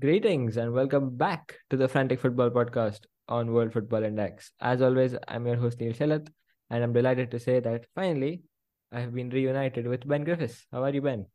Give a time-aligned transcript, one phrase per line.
[0.00, 4.52] Greetings and welcome back to the Frantic Football Podcast on World Football Index.
[4.60, 6.26] As always, I'm your host Neel Shelat,
[6.70, 8.42] and I'm delighted to say that finally
[8.92, 10.62] I have been reunited with Ben Griffis.
[10.72, 11.26] How are you, Ben?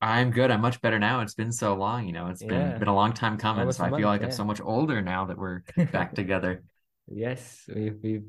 [0.00, 0.50] I'm good.
[0.50, 1.20] I'm much better now.
[1.20, 2.28] It's been so long, you know.
[2.28, 2.78] It's been Yeah.
[2.78, 3.60] been a long time coming.
[3.60, 5.60] Almost so I feel month, like I'm so much older now that we're
[5.92, 6.62] back together.
[7.08, 8.24] Yes, we've we've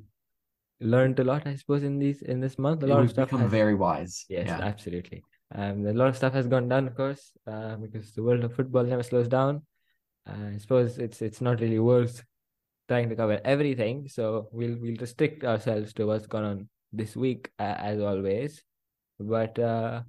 [0.82, 2.84] learned a lot, I suppose, in these in this month.
[2.84, 4.26] A lot of We've stuff become has very wise.
[4.28, 4.60] Yes, Yeah.
[4.62, 5.24] absolutely.
[5.56, 8.54] Um, a lot of stuff has gone down, of course, uh, because the world of
[8.54, 9.62] football never slows down.
[10.28, 12.24] Uh, I suppose it's it's not really worth
[12.88, 17.52] trying to cover everything, so we'll we'll restrict ourselves to what's gone on this week,
[17.60, 18.64] uh, as always.
[19.20, 20.02] But uh,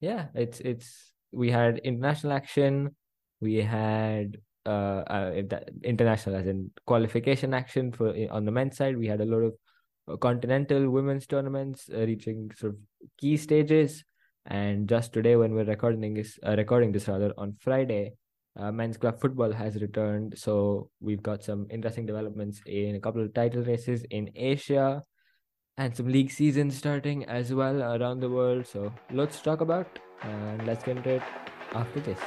[0.00, 2.94] yeah, it's it's we had international action,
[3.40, 5.42] we had uh, uh
[5.82, 8.96] international as in qualification action for on the men's side.
[8.96, 9.54] We had a lot of
[10.08, 12.78] uh, continental women's tournaments uh, reaching sort of
[13.18, 14.04] key stages.
[14.46, 18.14] And just today, when we're recording this, uh, recording this rather on Friday,
[18.58, 20.36] uh, men's club football has returned.
[20.36, 25.04] So we've got some interesting developments in a couple of title races in Asia,
[25.76, 28.66] and some league seasons starting as well around the world.
[28.66, 31.22] So lots to talk about, and let's get into it
[31.72, 32.18] after this.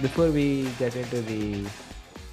[0.00, 1.66] Before we get into the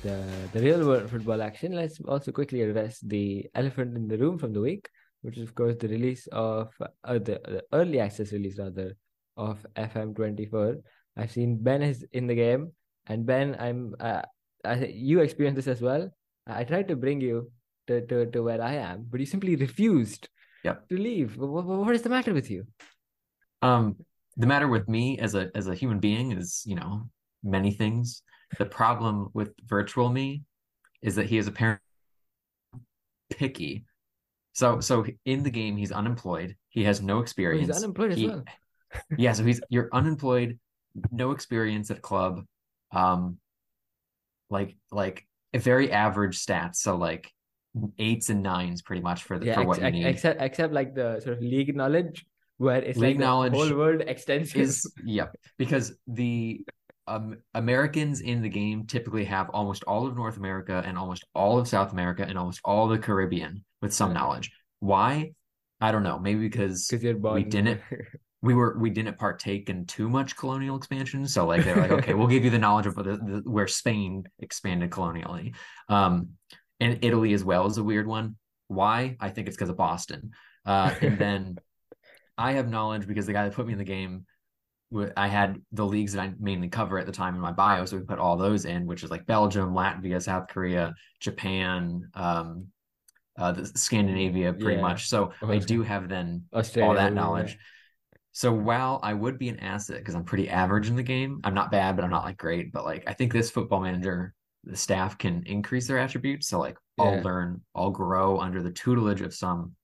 [0.04, 0.16] the
[0.54, 4.54] the real world football action, let's also quickly address the elephant in the room from
[4.54, 4.90] the week,
[5.22, 8.96] which is of course the release of uh, the, the early access release rather
[9.38, 10.82] of FM24.
[11.18, 12.72] I've seen Ben is in the game,
[13.08, 14.22] and Ben, I'm uh,
[14.66, 16.10] I, you experienced this as well.
[16.48, 17.52] I tried to bring you
[17.88, 20.30] to, to, to where I am, but you simply refused
[20.64, 20.90] Yep.
[20.90, 21.38] to leave.
[21.38, 22.66] What, what is the matter with you?
[23.62, 23.96] Um,
[24.36, 27.10] the matter with me as a as a human being is, you know,
[27.44, 28.22] many things.
[28.58, 30.44] The problem with virtual me
[31.02, 31.82] is that he is apparently
[33.30, 33.86] picky.
[34.54, 36.56] So so in the game he's unemployed.
[36.70, 37.68] He has no Oh, experience.
[37.68, 38.44] he's unemployed as well.
[39.18, 40.60] yeah, so he's you're unemployed,
[41.12, 42.44] no experience at club,
[42.92, 43.38] um,
[44.50, 46.78] like like a very average stats.
[46.78, 47.32] So like
[48.00, 50.06] eights and nines pretty much for the Yeah, for ex- what you ex- need.
[50.08, 52.26] except except like the sort of league knowledge,
[52.58, 54.60] where it's League like the knowledge whole world extensive.
[54.60, 56.66] is yep because the
[57.10, 61.58] um, Americans in the game typically have almost all of North America and almost all
[61.58, 64.52] of South America and almost all the Caribbean with some knowledge.
[64.80, 65.32] Why?
[65.82, 66.20] I don't know.
[66.20, 67.36] Maybe because because you're born.
[67.36, 67.82] we didn't
[68.42, 71.28] we were we didn't partake in too much colonial expansion.
[71.28, 74.24] So like they're like, okay, we'll give you the knowledge of the, the, where Spain
[74.40, 75.56] expanded colonially.
[75.88, 76.30] Um,
[76.80, 78.36] and Italy as well is a weird one.
[78.68, 79.18] Why?
[79.20, 80.32] I think it's because of Boston.
[80.66, 81.58] Uh, and then
[82.38, 84.26] I have knowledge because the guy that put me in the game,
[85.16, 87.98] I had the leagues that I mainly cover at the time in my bio, so
[87.98, 92.68] we put all those in, which is like Belgium, Latvia, South Korea, Japan, um,
[93.38, 94.82] uh, the Scandinavia, pretty Yeah.
[94.82, 95.08] much.
[95.08, 96.90] So I do have then Australia.
[96.90, 97.22] all that yeah.
[97.22, 97.58] knowledge.
[98.32, 101.54] So while I would be an asset because I'm pretty average in the game, I'm
[101.54, 102.72] not bad, but I'm not like great.
[102.72, 104.34] But like I think this football manager,
[104.64, 106.48] the staff can increase their attributes.
[106.48, 109.76] So like I'll learn, I'll grow under the tutelage of some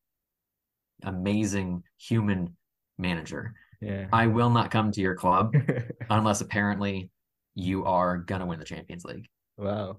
[1.04, 2.56] amazing human
[2.98, 3.56] manager.
[3.81, 4.08] Yeah.
[4.12, 5.53] I will not come to your club
[6.09, 7.09] unless apparently
[7.56, 9.28] you are gonna win the Champions League.
[9.58, 9.97] wow.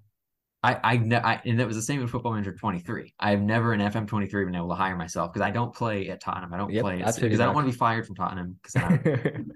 [0.62, 3.14] I I, ne- I and that was the same in Football Manager 23.
[3.18, 6.20] I've never in FM 23 been able to hire myself because I don't play at
[6.20, 6.52] Tottenham.
[6.52, 9.04] I don't Yep, play because I don't want to be fired from Tottenham because I'd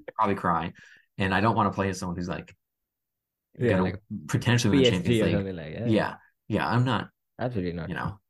[0.15, 0.73] probably cry,
[1.19, 2.55] and I don't want to play as someone who's like
[3.59, 5.57] yeah, gonna like potentially win the Champions League.
[5.57, 5.91] like that.
[5.91, 6.15] Yeah,
[6.49, 7.09] yeah, I'm not.
[7.39, 7.89] Absolutely not.
[7.89, 8.21] You know,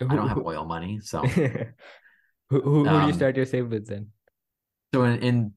[0.00, 3.36] Who, I don't have who, oil money, so who, who, who do you Um, start
[3.36, 4.10] your save with then?
[4.94, 5.52] So in, in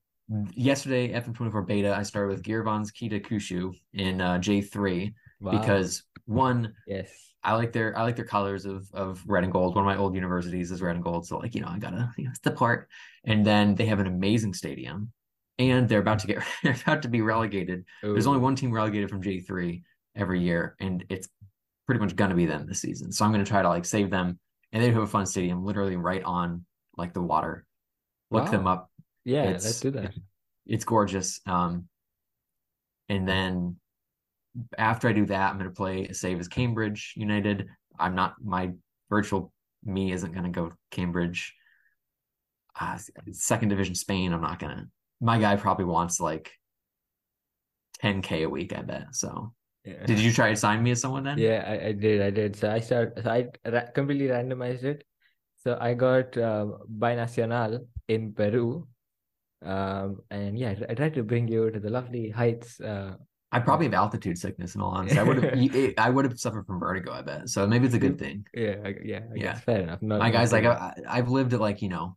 [0.53, 5.51] yesterday FM 24 beta, I started with Giravanz Kitakyushu in uh, J3 Wow.
[5.51, 7.09] because one yes.
[7.43, 9.75] I like their I like their colors of of red and gold.
[9.75, 12.11] One of my old universities is red and gold, so like you know I gotta
[12.17, 12.89] you know it's the part.
[13.23, 15.13] And then they have an amazing stadium,
[15.57, 17.85] and they're about to get they're about to be relegated.
[18.01, 19.83] There's only one team relegated from J three
[20.15, 21.29] every year, and it's
[21.85, 23.13] pretty much gonna be them this season.
[23.13, 24.37] So I'm gonna try to like save them,
[24.73, 26.65] and they have a fun stadium, literally right on
[26.97, 27.65] like the water.
[28.29, 28.88] Look them up.
[29.25, 30.13] Yeah, it's- let's do that.
[30.65, 31.41] It's gorgeous.
[31.47, 31.87] Um,
[33.09, 33.77] and then
[34.77, 37.67] after I do that, I'm going to play a save as Cambridge United.
[37.99, 38.71] I'm not my
[39.09, 39.51] virtual
[39.83, 41.55] me isn't going to go Cambridge.
[42.79, 42.97] Uh,
[43.31, 44.31] second division Spain.
[44.31, 44.83] I'm not going to.
[45.21, 46.51] My guy probably wants like
[48.03, 49.07] 10k a week, I bet.
[49.15, 50.05] So Yeah.
[50.05, 51.37] did you try to sign me as someone then?
[51.37, 52.21] Yeah, I, I did.
[52.21, 52.55] I did.
[52.55, 53.17] So I start.
[53.23, 55.03] So I ra- completely randomized it.
[55.63, 58.87] So I got um, Binacional in Peru.
[59.65, 62.79] Um, and yeah, I tried to bring you to the lovely heights.
[62.79, 63.15] Uh,
[63.51, 65.19] I probably have altitude sickness in all honesty.
[65.19, 67.49] I would have I would have suffered from vertigo, I bet.
[67.49, 68.45] So maybe it's a good thing.
[68.53, 69.53] yeah, I, yeah, I Yeah.
[69.55, 70.01] fair enough.
[70.01, 72.15] Not, My guy's like I, I've lived at like, you know,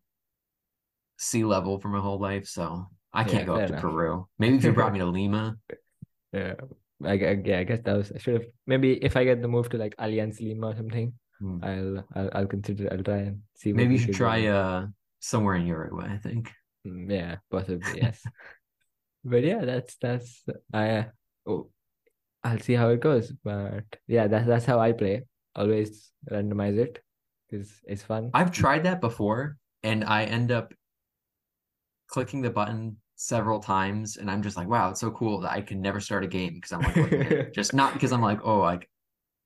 [1.18, 3.80] sea level for my whole life, so I can't Yeah, go up to.
[3.80, 4.26] Peru.
[4.38, 5.56] Maybe if you brought me to Lima.
[6.32, 6.54] yeah,
[7.04, 8.12] I, yeah, I guess that was.
[8.12, 11.12] I should have maybe if I get the move to like Alianza Lima or something,
[11.40, 11.58] Hmm.
[11.64, 12.88] I'll I'll, I'll consider.
[12.92, 13.72] I'll try and see.
[13.72, 14.86] what Maybe you should try uh
[15.20, 16.52] somewhere in Uruguay, I think.
[16.86, 18.22] Mm, Yeah, possibly, yes.
[19.24, 20.42] But yeah, that's that's
[20.74, 21.06] I
[21.46, 21.70] oh,
[22.42, 23.30] I'll see how it goes.
[23.44, 25.26] But yeah, that's that's how I play.
[25.54, 27.00] Always randomize it
[27.48, 28.30] because it's fun.
[28.34, 30.74] I've tried that before and I end up
[32.08, 35.60] clicking the button several times and I'm just like, wow, it's so cool that I
[35.60, 37.48] can never start a game because I'm like looking at it.
[37.54, 38.88] just not because I'm like, oh, like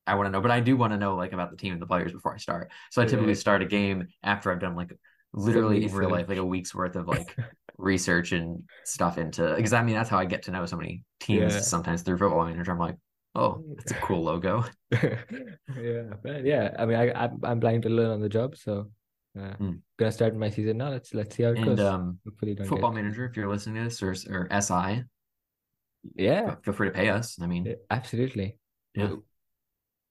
[0.06, 1.83] I want to know, but I do want to know like about the team and
[1.83, 2.71] the players before I start.
[2.91, 4.97] So I typically start a game after I've done like
[5.32, 7.37] literally in real life like a week's worth of like
[7.78, 11.05] research and stuff into because I mean that's how I get to know so many
[11.20, 11.61] teams Yeah.
[11.61, 12.73] sometimes through football manager.
[12.73, 12.96] I'm like,
[13.34, 14.64] oh, that's a cool logo.
[15.75, 16.75] Yeah, but yeah.
[16.78, 18.90] I mean, I I'm, I'm planning to learn on the job, so
[19.38, 19.81] uh, Mm.
[19.99, 20.90] gonna start my season now.
[20.90, 21.81] Let's let's see how it And goes.
[21.81, 25.05] um Hopefully, don't football get manager, if you're listening to this or or SI,
[26.14, 27.40] yeah, feel free to pay us.
[27.40, 28.58] I mean, absolutely.
[28.94, 29.12] yeah.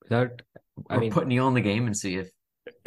[0.03, 0.41] Without,
[0.89, 2.29] I or mean, put Neel in the game and see if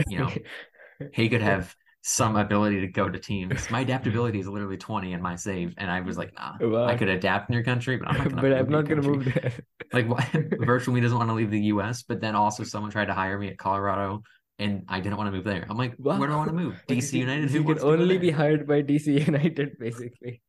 [0.08, 0.32] you know
[1.12, 3.70] he could have some ability to go to teams.
[3.70, 6.20] My adaptability is literally 20 in my save, and I was mm.
[6.20, 6.86] like, nah, Wow.
[6.86, 9.02] I could adapt in your country, but I'm not gonna but I'm move not gonna
[9.02, 9.24] country.
[9.24, 9.52] move there.
[9.90, 10.28] Like why
[10.60, 13.48] virtually doesn't want to leave the US, but then also someone tried to hire me
[13.48, 14.22] at Colorado
[14.58, 15.66] and I didn't want to move there.
[15.70, 16.82] I'm like, where do I want to move?
[16.88, 17.50] DC United?
[17.50, 20.42] You Who can to only be hired by DC United, basically.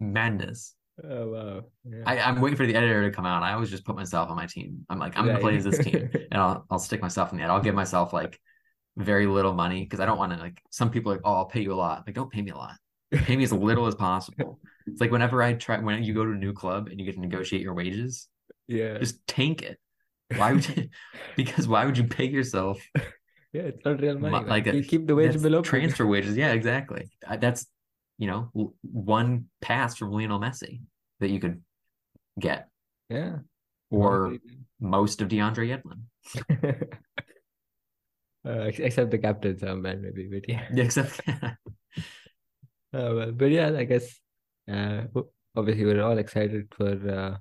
[0.00, 0.74] Madness.
[1.02, 1.62] Oh wow.
[1.84, 2.02] Yeah.
[2.06, 3.42] I, I'm waiting for the editor to come out.
[3.42, 4.84] I always just put myself on my team.
[4.90, 6.10] I'm like, I'm gonna play as this team.
[6.12, 7.50] and I'll I'll stick myself in the ad.
[7.50, 8.38] I'll give myself like
[9.04, 11.44] very little money because I don't want to like some people are like, oh, I'll
[11.46, 12.04] pay you a lot.
[12.06, 12.74] Like, don't pay me a lot.
[13.12, 14.58] Pay me as little as possible.
[14.86, 17.14] It's like whenever I try when you go to a new club and you get
[17.14, 18.26] to negotiate your wages,
[18.66, 18.98] yeah.
[18.98, 19.78] just tank it.
[20.34, 20.88] Why would you?
[21.36, 22.80] because why would you pay yourself
[23.52, 24.46] Yeah, it's not real money.
[24.48, 26.36] like a, keep, keep the wage below transfer wages?
[26.36, 27.08] Yeah, exactly.
[27.38, 27.66] That's
[28.18, 30.80] you know one pass from Lionel Messi
[31.20, 31.62] that you could
[32.38, 32.68] get,
[33.08, 33.38] Yeah.
[33.90, 34.38] or
[34.80, 36.00] most of DeAndre Yedlin.
[38.46, 40.66] uh, except the captain's armband, maybe, but yeah.
[40.72, 41.20] Yeah, except
[42.92, 44.18] Uh, well, but yeah, I guess
[44.70, 45.02] uh,
[45.56, 47.36] obviously we're all excited for uh,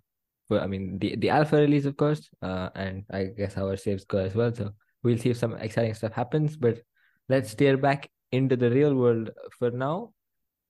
[0.48, 4.06] for I mean the the alpha release, of course, uh, and I guess our saves
[4.06, 4.54] go as well.
[4.54, 6.56] So we'll see if some exciting stuff happens.
[6.56, 6.81] But
[7.30, 10.13] let's steer back into the real world for now.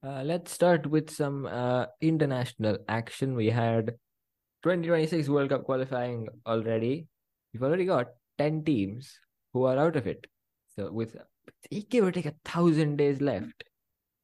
[0.01, 3.35] Uh, let's start with some uh, international action.
[3.35, 3.95] We had
[4.63, 7.07] 2026 World Cup qualifying already.
[7.51, 9.19] We've already got 10 teams
[9.53, 10.27] who are out of it.
[10.75, 11.15] So with
[11.89, 13.63] give or take a thousand days left,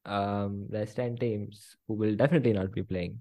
[0.05, 3.19] um, there's 10 teams who will definitely not be playing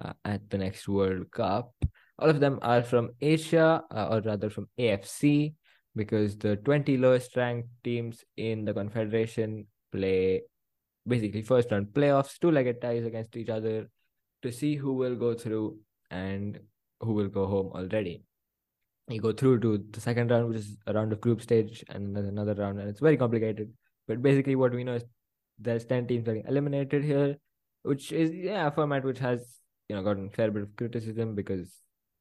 [0.00, 1.72] uh, at the next World Cup.
[2.18, 5.54] All of them are from Asia, uh, or rather from AFC,
[5.94, 10.42] because the 20 lowest ranked teams in the Confederation play
[11.06, 13.88] basically first round playoffs, two legged ties against each other
[14.42, 15.78] to see who will go through
[16.10, 16.58] and
[17.00, 18.22] who will go home already.
[19.08, 22.16] You go through to the second round, which is a round of group stage, and
[22.16, 23.72] then another round, and it's very complicated.
[24.06, 25.04] But basically, what we know is
[25.58, 27.36] there's 10 teams getting eliminated here,
[27.82, 29.40] which is, yeah, a format which has,
[29.88, 31.72] you know, gotten a fair bit of criticism because,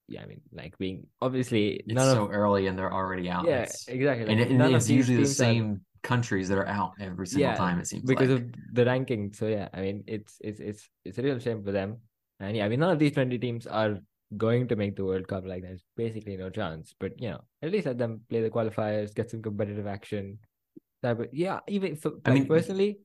[0.07, 3.45] yeah, I mean, like being obviously it's so of, early and they're already out.
[3.45, 4.27] yeah, It's- exactly.
[4.27, 7.51] and, like, and it's usually the teams are- same countries that are out every single
[7.51, 7.79] Yeah, time.
[7.79, 8.41] It seems because like.
[8.41, 9.33] of the ranking.
[9.33, 11.97] So yeah, I mean it's it's it's it's a real shame for them.
[12.39, 13.99] And yeah, I mean none of these 20 teams are
[14.37, 15.45] going to make the World Cup.
[15.45, 16.93] Like there's basically no chance.
[16.99, 20.39] But you know, at least let them play the qualifiers, get some competitive action.
[21.03, 22.99] That would, yeah, even for I mean- personally,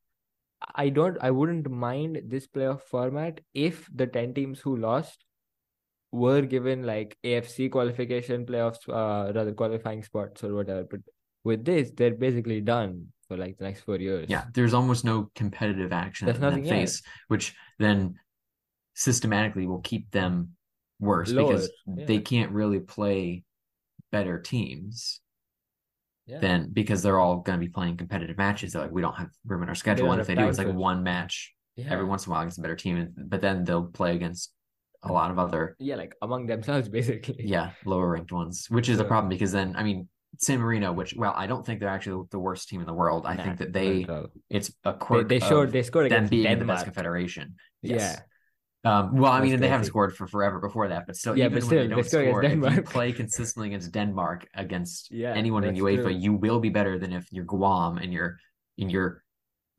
[0.74, 5.24] I don't I wouldn't mind this playoff format if the 10 teams who lost
[6.12, 10.84] were given like AFC qualification playoffs, uh rather qualifying spots or whatever.
[10.84, 11.00] But
[11.44, 14.26] with this, they're basically done for like the next four years.
[14.28, 16.80] Yeah, there's almost no competitive action There's that they nothing, yeah.
[16.80, 18.14] face, which then
[18.94, 20.55] systematically will keep them
[20.98, 23.44] worse Lower, because they can't really play
[24.12, 25.20] better teams
[26.26, 26.38] Yeah.
[26.40, 28.72] then because they're all going to be playing competitive matches.
[28.72, 30.10] They're like, we don't have room in our schedule.
[30.12, 31.86] And if they do, it's like one match Yeah.
[31.90, 33.12] every once in a while against a better team.
[33.16, 34.52] But then they'll play against
[35.02, 37.36] a lot of other, yeah, like among themselves, basically.
[37.46, 41.14] yeah, lower ranked ones, which is a problem because then, I mean, San Marino, which,
[41.16, 43.24] well, I don't think they're actually the worst team in the world.
[43.26, 44.06] I Nah, think that they,
[44.50, 46.76] it's a they, quirk they of showed they scored them against being in the Denmark.
[46.78, 47.54] best confederation.
[47.82, 48.20] Yeah.
[48.86, 51.54] Um, well, I mean, they haven't scored for forever before that, but still, Yeah, even
[51.54, 55.10] but when still, they they don't score score, if you play consistently against Denmark, against
[55.10, 56.12] Yeah, anyone in UEFA, true.
[56.12, 58.38] you will be better than if you're Guam and you're
[58.78, 59.22] and you're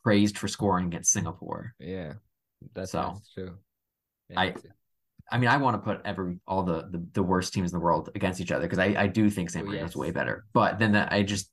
[0.03, 1.73] praised for scoring against Singapore.
[1.79, 2.13] Yeah,
[2.73, 3.57] that's, So, that's true.
[4.29, 4.55] Yeah, I-
[5.29, 7.83] I mean, I want to put every all the the, the worst teams in the
[7.83, 9.95] world against each other because I, I do think San Oh, Marino's yes.
[9.95, 10.45] way better.
[10.53, 11.51] But then that I just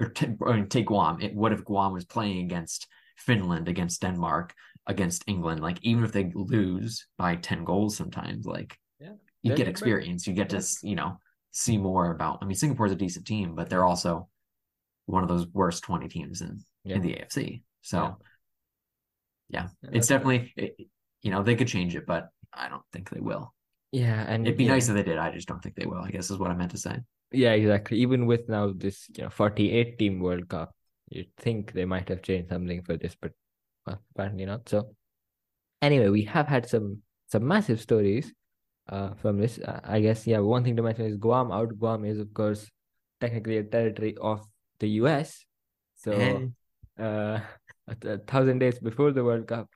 [0.00, 1.20] or t- I mean, take Guam.
[1.20, 4.54] It, what if Guam was playing against Finland, against Denmark,
[4.86, 5.60] against England?
[5.60, 9.14] Like even if they lose by ten goals, sometimes like Yeah.
[9.42, 10.26] you get experience.
[10.26, 11.18] You get to you know
[11.50, 12.38] see more about.
[12.42, 14.28] I mean, Singapore's a decent team, but they're also
[15.06, 16.96] one of those worst twenty teams in Yeah.
[16.96, 17.62] in the AFC.
[17.82, 18.16] So
[19.50, 19.68] Yeah.
[19.82, 20.76] yeah, it's definitely it,
[21.22, 23.54] you know they could change it, but I don't think they will.
[23.92, 25.18] yeah, and It'd be nice if they did.
[25.18, 26.02] I just don't think they will.
[26.02, 26.96] I guess is what I meant to say.
[27.30, 27.98] Yeah, exactly.
[27.98, 30.74] Even with now this, you know, 48 team World Cup,
[31.08, 33.32] you'd think they might have changed something for this, but
[33.86, 34.68] well, apparently not.
[34.68, 34.94] So
[35.80, 38.32] anyway, we have had some some massive stories
[38.88, 39.58] uh from this.
[39.58, 41.78] Uh, I guess yeah, one thing to mention is Guam out.
[41.78, 42.70] Guam is of course
[43.20, 44.46] technically a territory of
[44.80, 45.44] the US.
[45.96, 46.50] So
[46.98, 47.40] uh
[47.88, 49.68] a, a thousand days before the World Cup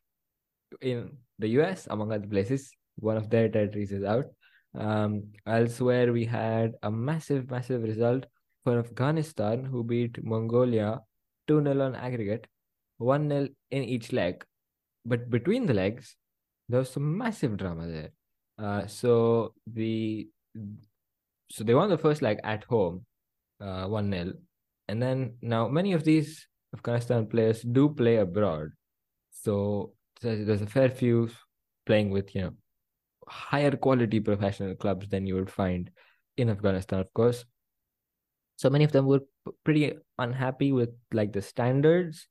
[0.81, 4.27] in the US, among other places, one of their territories is out.
[4.75, 8.27] Um, elsewhere, we had a massive, massive result
[8.65, 11.01] for Afghanistan, who beat Mongolia
[11.49, 12.47] 2 0 on aggregate,
[12.99, 14.45] 1 0 in each leg.
[15.05, 16.17] But between the legs,
[16.69, 18.11] there was some massive drama there.
[18.59, 20.29] Uh, so the
[21.51, 23.05] so they won the first leg at home,
[23.61, 24.33] uh, 1 0.
[24.89, 28.73] And then now many of these Afghanistan players do play abroad.
[29.31, 31.31] So there's, there's a fair few
[31.85, 32.53] playing with, you know,
[33.29, 35.91] higher quality professional clubs than you would find
[36.37, 37.45] in Afghanistan, of course.
[38.57, 42.27] So many of them were p- pretty unhappy with like the standards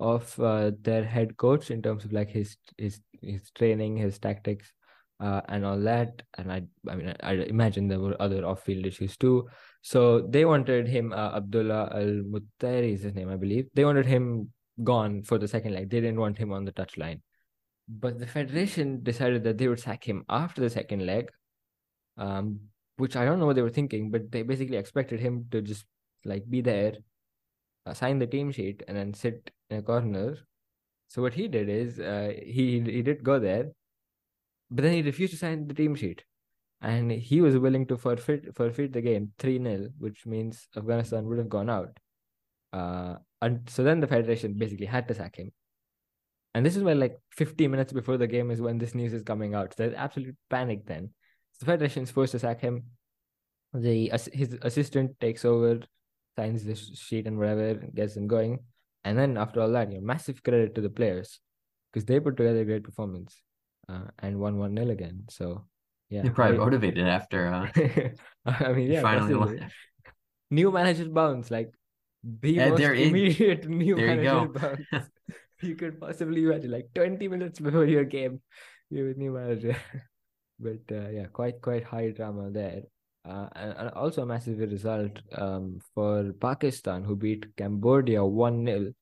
[0.00, 4.72] of uh, their head coach in terms of like his his his training, his tactics,
[5.20, 6.22] uh, and all that.
[6.38, 9.48] And I I mean I, I imagine there were other off field issues too.
[9.82, 13.68] So they wanted him uh, Abdullah Al Mutairi is his name, I believe.
[13.74, 14.50] They wanted him
[14.82, 15.90] gone for the second leg.
[15.90, 17.20] They didn't want him on the touchline.
[17.88, 21.28] But the federation decided that they would sack him after the second leg,
[22.16, 22.60] um,
[22.96, 25.84] which I don't know what they were thinking, but they basically expected him to just
[26.24, 26.94] like be there,
[27.94, 30.36] sign the team sheet, and then sit in a corner.
[31.08, 33.70] So what he did is uh, he he did go there,
[34.70, 36.24] but then he refused to sign the team sheet,
[36.80, 41.38] and he was willing to forfeit forfeit the game three 0 which means Afghanistan would
[41.38, 41.98] have gone out.
[42.72, 45.52] Uh, and so then the federation basically had to sack him.
[46.54, 49.22] And this is where like, 50 minutes before the game is when this news is
[49.22, 49.72] coming out.
[49.72, 51.10] So there's absolute panic then.
[51.52, 52.84] So the federation's forced to sack him.
[53.72, 55.80] The his assistant takes over,
[56.36, 58.60] signs the sheet and whatever, gets them going.
[59.04, 61.40] And then after all that, you know, massive credit to the players
[61.92, 63.42] because they put together a great performance
[63.88, 65.24] uh, and won 1 0 again.
[65.30, 65.64] So,
[66.08, 66.22] yeah.
[66.22, 67.68] They're probably I- motivated after uh,
[68.46, 69.72] I mean, yeah, finally left.
[70.50, 71.72] New manager bounce, like
[72.22, 73.08] the Yeah, most in.
[73.08, 74.78] immediate new There you manager go.
[74.92, 75.10] bounce
[75.62, 76.70] you could possibly imagine.
[76.70, 78.40] Like 20 minutes before your game,
[78.90, 79.76] you're with new manager.
[80.60, 82.82] but uh, yeah, quite quite high drama there.
[83.28, 88.92] Uh, and, and also a massive result um, for Pakistan, who beat Cambodia 1 0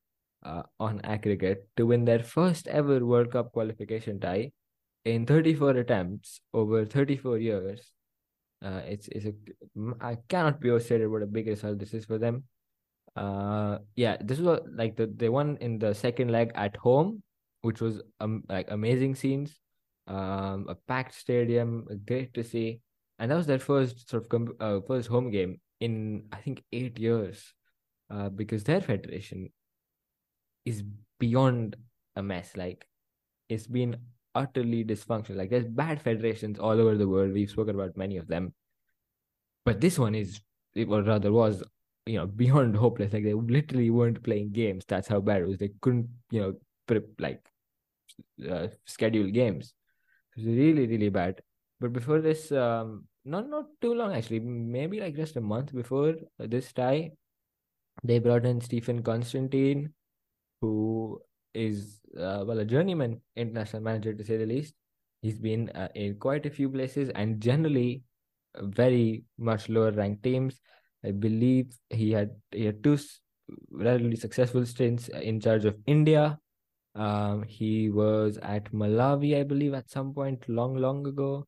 [0.43, 4.51] uh, on aggregate to win their first ever World Cup qualification tie
[5.05, 7.93] in 34 attempts over 34 years.
[8.61, 9.33] Uh, it's it's a
[10.01, 12.45] I cannot be overstated what a big result this is for them.
[13.15, 17.23] Uh, yeah, this was like the they won in the second leg at home,
[17.63, 19.59] which was um like amazing scenes,
[20.09, 22.81] um a packed stadium, great to see,
[23.19, 26.65] and that was their first sort of com- uh, first home game in I think
[26.73, 27.55] eight years,
[28.11, 29.51] uh because their federation
[30.65, 30.83] is
[31.19, 31.77] beyond
[32.17, 32.57] a mess.
[32.57, 32.87] Like
[33.49, 33.97] it's been
[34.35, 35.37] utterly dysfunctional.
[35.37, 37.33] Like there's bad federations all over the world.
[37.33, 38.55] We've spoken about many of them,
[39.65, 40.41] but this one is,
[40.77, 41.63] or rather, was
[42.07, 43.13] you know beyond hopeless.
[43.13, 44.85] Like they literally weren't playing games.
[44.87, 45.59] That's how bad it was.
[45.59, 46.55] They couldn't you know
[46.87, 47.45] prep like
[48.49, 49.75] uh, schedule games.
[50.37, 51.41] It was really really bad.
[51.81, 56.15] But before this, um, not not too long actually, maybe like just a month before
[56.39, 57.13] this tie,
[58.03, 59.93] they brought in Stephen Constantine,
[60.61, 61.21] who
[61.55, 64.75] is uh, well a journeyman international manager to say the least.
[65.23, 68.03] He's been uh, in quite a few places and generally
[68.57, 70.61] very much lower ranked teams.
[71.05, 72.99] I believe he had he had two
[73.71, 76.39] relatively successful stints in charge of India.
[76.95, 81.47] Um, he was at Malawi, I believe, at some point long, long ago.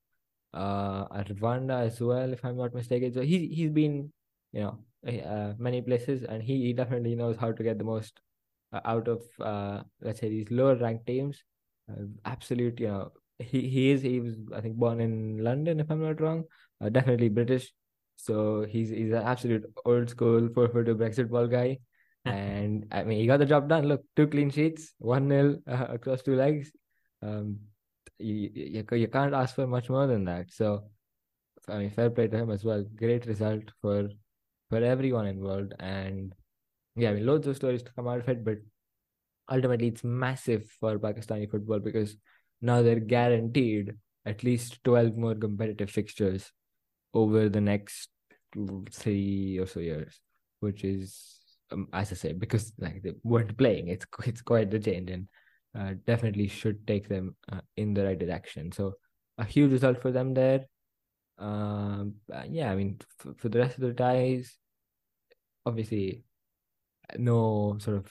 [0.53, 3.13] Uh, at Rwanda as well, if I'm not mistaken.
[3.13, 4.13] So he he's been,
[4.53, 8.21] you know, uh, many places, and he, he definitely knows how to get the most
[8.73, 11.43] uh, out of uh, let's say these lower ranked teams.
[11.91, 15.91] Uh, absolute, you know, he he is he was I think born in London if
[15.91, 16.45] I'm not wrong.
[16.81, 17.73] Uh, definitely British.
[18.17, 21.79] So he's he's an absolute old school four footer Brexit ball guy.
[22.25, 23.87] and I mean he got the job done.
[23.87, 26.71] Look, two clean sheets, one nil uh, across two legs.
[27.23, 27.61] Um,
[28.21, 30.53] you, you you can't ask for much more than that.
[30.53, 30.85] So
[31.69, 32.85] I mean, fair play to him as well.
[32.97, 34.09] Great result for
[34.69, 36.35] for everyone involved, and
[36.97, 38.59] yeah, I mean, loads of stories to come out of it, but
[39.51, 42.17] ultimately, it's massive for Pakistani football because
[42.61, 43.95] now they're guaranteed
[44.27, 46.53] at least twelve more competitive fixtures
[47.15, 48.11] over the next
[48.93, 50.21] three or so years,
[50.61, 51.39] which is,
[51.73, 55.29] um, as I say, because like they weren't playing, it's it's quite the change, and
[55.79, 58.73] uh, definitely should take them uh, in the right direction.
[58.73, 58.95] So
[59.39, 60.67] a huge result for them there.
[61.39, 62.15] Um,
[62.49, 64.59] yeah, I mean, f- for the rest of the ties,
[65.65, 66.25] obviously,
[67.17, 68.11] no sort of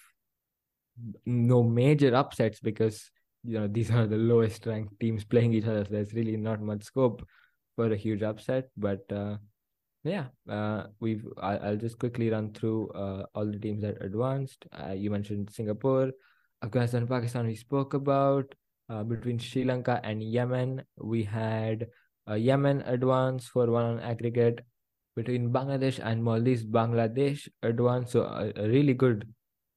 [1.25, 3.09] no major upsets because
[3.43, 5.85] you know these are the lowest ranked teams playing each other.
[5.85, 7.27] So there's really not much scope
[7.75, 8.69] for a huge upset.
[8.77, 9.37] But uh,
[10.03, 14.65] yeah, uh, we've I, will just quickly run through uh, all the teams that advanced.
[14.71, 16.11] Uh, you mentioned Singapore,
[16.63, 17.47] Afghanistan, Pakistan.
[17.47, 18.53] We spoke about
[18.89, 20.83] uh, between Sri Lanka and Yemen.
[20.97, 21.87] We had
[22.29, 24.61] uh, Yemen advance for one on aggregate
[25.15, 26.65] between Bangladesh and Maldives.
[26.65, 29.27] Bangladesh advance, so a, a really good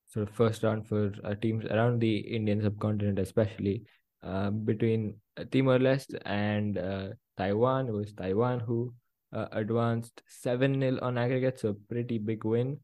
[0.06, 3.84] sort of first round for uh, teams around the Indian subcontinent, especially
[4.22, 5.16] uh, between
[5.50, 7.88] Timor Leste and uh, Taiwan.
[7.88, 8.92] It was Taiwan who
[9.32, 12.78] uh, advanced 7 0 on aggregate, so pretty big win.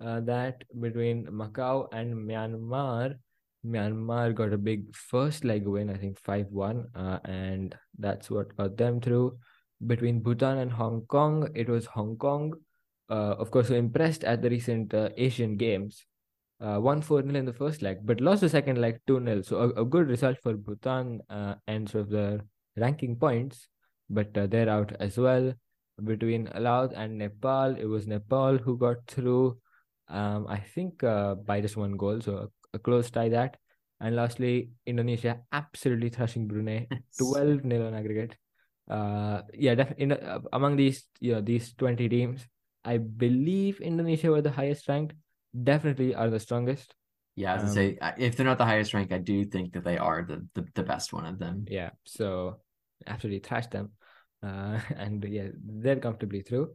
[0.00, 3.16] That between Macau and Myanmar,
[3.64, 8.56] Myanmar got a big first leg win, I think 5 1, uh, and that's what
[8.56, 9.38] got them through.
[9.86, 12.52] Between Bhutan and Hong Kong, it was Hong Kong,
[13.10, 16.04] uh, of course, impressed at the recent uh, Asian Games.
[16.60, 19.42] Uh, 1 4 0 in the first leg, but lost the second leg 2 0.
[19.42, 22.40] So, a, a, good result for Bhutan uh, and sort of the
[22.76, 23.68] ranking points,
[24.08, 25.52] but uh, they're out as well.
[26.02, 29.58] Between Laos and Nepal, it was Nepal who got through,
[30.08, 32.20] um, I think, uh, by just one goal.
[32.20, 32.48] So, a
[32.78, 33.56] close tie that.
[34.00, 38.36] And lastly, Indonesia absolutely thrashing Brunei, 12 0 on aggregate.
[38.90, 42.46] Uh, yeah, def- in, uh, among these, you know, these 20 teams,
[42.84, 45.14] I believe Indonesia were the highest ranked,
[45.54, 46.94] definitely are the strongest.
[47.36, 49.98] Yeah, as um, say, if they're not the highest rank, I do think that they
[49.98, 51.64] are the, the, the best one of them.
[51.68, 52.60] Yeah, so
[53.06, 53.92] absolutely thrashed them.
[54.42, 56.74] Uh, and yeah, they're comfortably through.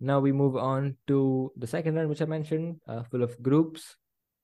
[0.00, 3.96] Now we move on to the second round, which I mentioned, uh, full of groups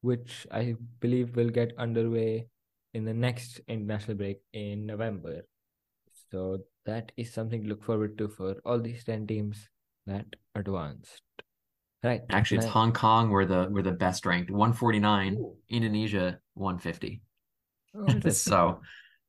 [0.05, 2.49] which I believe will get underway
[2.93, 5.47] in the next international break in November.
[6.31, 9.71] So that is something to look forward to for all these 10 teams
[10.07, 11.23] that advanced.
[12.03, 12.21] Right.
[12.29, 14.51] Actually, it's Hong Kong were the were the best ranked.
[14.51, 15.57] 149, Ooh.
[15.71, 17.23] Indonesia 150.
[17.97, 18.81] Oh, so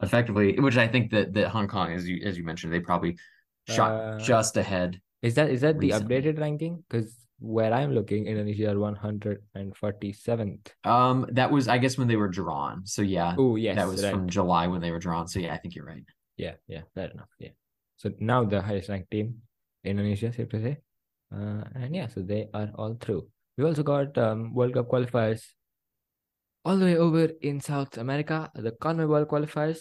[0.04, 3.16] effectively, which I think that that Hong Kong, as you as you mentioned, they probably
[3.70, 5.00] shot uh, just ahead.
[5.22, 6.20] Is that is that recently.
[6.20, 6.84] the updated ranking?
[6.90, 10.67] Because where I'm looking, Indonesia are 147th.
[10.84, 12.86] Um, that was I guess when they were drawn.
[12.86, 13.36] So yeah.
[13.38, 14.12] Oh yes, that was right.
[14.12, 15.28] from July when they were drawn.
[15.28, 16.04] So yeah, I think you're right.
[16.38, 17.30] Yeah, yeah, fair enough.
[17.39, 17.50] Yeah.
[17.98, 19.41] So now the highest ranked team,
[19.84, 20.78] Indonesia, safe to say.
[21.34, 23.28] Uh, and yeah, so they are all through.
[23.58, 25.41] We also got um, World Cup qualifiers
[26.63, 28.52] all the way over in South America.
[28.56, 29.80] The CONMEBOL qualifiers,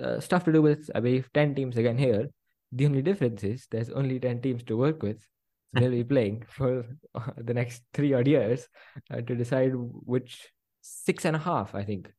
[0.00, 2.28] uh, stuff to do with I believe ten teams again here.
[2.72, 5.18] The only difference is there's only ten teams to work with
[5.72, 6.84] they'll be playing for
[7.36, 8.68] the next three odd years
[9.10, 10.48] uh, to decide which
[10.80, 12.12] six and a half, I think,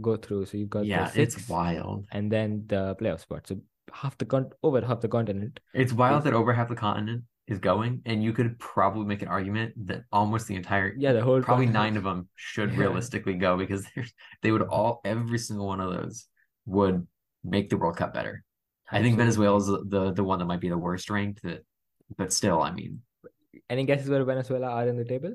[0.00, 0.46] go through.
[0.46, 3.46] So you've got yeah, it's wild, and then the playoff spot.
[3.46, 3.60] So
[3.92, 5.60] half the con over half the continent.
[5.74, 9.28] It's wild that over half the continent is going, and you could probably make an
[9.28, 11.94] argument that almost the entire yeah the whole probably continent.
[11.94, 12.78] nine of them should yeah.
[12.78, 13.86] realistically go because
[14.42, 16.26] they would all every single one of those
[16.64, 17.06] would
[17.44, 18.42] make the World Cup better.
[18.88, 18.98] Absolutely.
[18.98, 21.64] I think Venezuela is the the one that might be the worst ranked that
[22.16, 23.00] but still, I mean,
[23.68, 25.34] any guesses where Venezuela are in the table?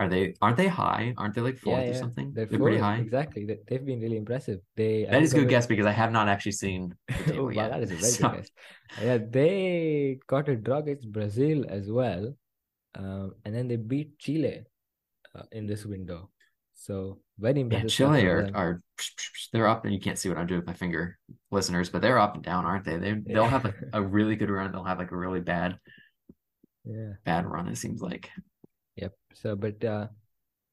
[0.00, 0.34] Are they?
[0.40, 1.12] Aren't they high?
[1.18, 1.90] Aren't they like fourth yeah, yeah.
[1.90, 2.32] or something?
[2.32, 2.96] They're, They're pretty high.
[2.96, 3.44] Exactly.
[3.44, 4.60] They, have been really impressive.
[4.74, 6.94] They that is a good guess because I have not actually seen.
[7.34, 8.28] oh, wow, that is a very so...
[8.28, 8.50] good guess.
[9.02, 12.34] Yeah, they got a draw against Brazil as well,
[12.94, 14.62] um, and then they beat Chile
[15.34, 16.30] uh, in this window.
[16.80, 17.90] So very impressive.
[17.90, 18.80] Yeah, Chile are, are
[19.52, 21.18] they're up, and you can't see what I'm doing with my finger,
[21.50, 22.96] listeners, but they're up and down, aren't they?
[22.96, 24.72] They they'll have a, a really good run.
[24.72, 25.76] They'll have like a really bad,
[26.86, 27.68] yeah, bad run.
[27.68, 28.30] It seems like.
[28.96, 29.12] Yep.
[29.34, 30.06] So, but uh,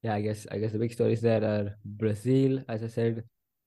[0.02, 3.24] yeah, I guess I guess the big stories there are Brazil, as I said,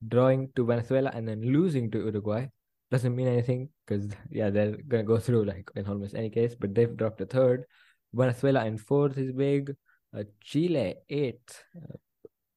[0.08, 2.48] drawing to Venezuela and then losing to Uruguay.
[2.90, 6.74] Doesn't mean anything because yeah, they're gonna go through like in almost any case, but
[6.74, 7.66] they've dropped a third.
[8.12, 9.76] Venezuela in fourth is big.
[10.12, 11.64] Uh, Chile eighth.
[11.78, 11.98] Uh,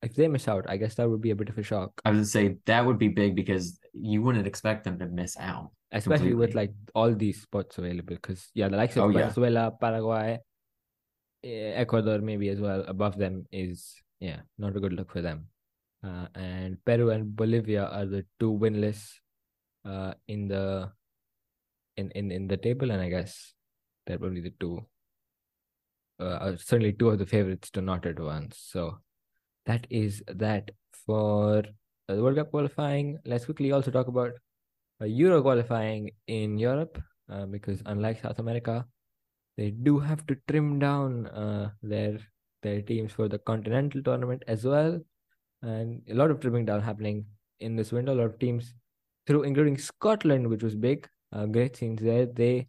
[0.05, 2.01] if they miss out, I guess that would be a bit of a shock.
[2.05, 5.71] I would say that would be big because you wouldn't expect them to miss out.
[5.93, 6.47] Especially completely.
[6.47, 8.15] with like all these spots available.
[8.15, 9.23] Because yeah, the likes of Oh, yeah.
[9.23, 10.39] Venezuela, Paraguay,
[11.43, 15.47] eh, Ecuador maybe as well above them is yeah, not a good look for them.
[16.03, 19.15] Uh, and Peru and Bolivia are the two winless
[19.87, 20.91] uh in the
[21.97, 23.55] in, in in the table, and I guess
[24.07, 24.85] they're probably the two
[26.21, 28.59] uh, certainly two of the favorites to not advance.
[28.71, 28.99] So
[29.67, 30.71] that is that
[31.07, 31.59] for
[32.09, 33.19] uh, the World Cup qualifying.
[33.25, 34.33] Let's quickly also talk about
[35.01, 37.01] uh, Euro qualifying in Europe
[37.31, 38.87] uh, because unlike South America,
[39.57, 42.19] they do have to trim down uh, their
[42.63, 45.01] their teams for the continental tournament as well,
[45.63, 47.27] and a lot of trimming down happening
[47.61, 48.15] in this window.
[48.15, 48.75] A lot of teams
[49.27, 51.09] through, including Scotland, which was big.
[51.33, 52.27] Uh, great scenes there.
[52.27, 52.69] They,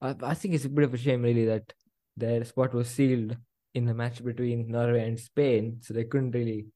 [0.00, 1.72] I, I think it's a bit of a shame really that
[2.16, 3.36] their spot was sealed
[3.74, 6.66] in the match between Norway and Spain, so they couldn't really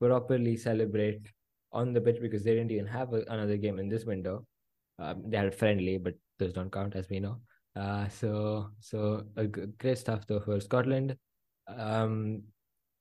[0.00, 1.20] properly celebrate
[1.72, 4.46] on the pitch because they didn't even have a, another game in this window.
[4.98, 7.40] Um, they had a friendly, but those don't count as we know.
[7.74, 9.42] Uh, so so uh,
[9.78, 11.16] great stuff though for Scotland.
[11.66, 12.42] Um,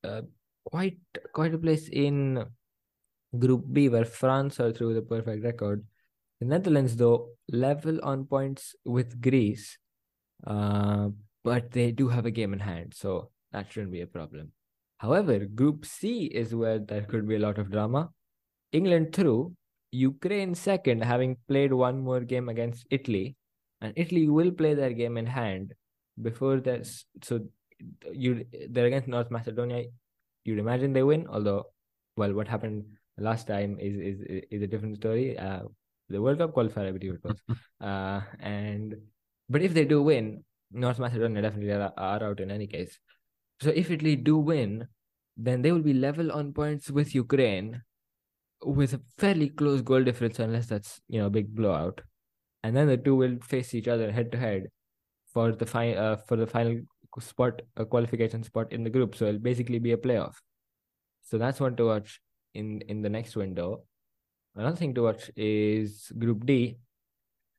[0.03, 0.21] uh,
[0.65, 0.97] quite
[1.33, 2.43] quite a place in
[3.37, 5.85] Group B where France are through the perfect record.
[6.39, 9.77] The Netherlands though level on points with Greece,
[10.47, 11.09] uh,
[11.43, 14.51] but they do have a game in hand, so that shouldn't be a problem.
[14.97, 18.09] However, Group C is where there could be a lot of drama.
[18.71, 19.55] England through,
[19.91, 23.35] Ukraine second, having played one more game against Italy,
[23.81, 25.73] and Italy will play their game in hand
[26.21, 27.05] before this.
[27.21, 27.41] So
[28.11, 29.85] you they're against North Macedonia.
[30.45, 31.67] You'd imagine they win, although,
[32.17, 32.85] well, what happened
[33.17, 35.37] last time is is is a different story.
[35.37, 35.63] Uh,
[36.09, 37.41] the World Cup qualifier, I believe it was.
[37.81, 38.95] uh, and
[39.49, 42.97] but if they do win, North Macedonia definitely are, are out in any case.
[43.63, 44.87] So if Italy do win,
[45.37, 47.81] then they will be level on points with Ukraine,
[48.61, 52.01] with a fairly close goal difference, unless that's you know a big blowout,
[52.63, 54.67] and then the two will face each other head to head
[55.33, 56.81] for the fi- uh, for the final
[57.21, 59.15] spot a qualification spot in the group.
[59.15, 60.35] So it'll basically be a playoff.
[61.21, 62.19] So that's one to watch
[62.53, 63.85] in in the next window.
[64.55, 66.77] Another thing to watch is Group D.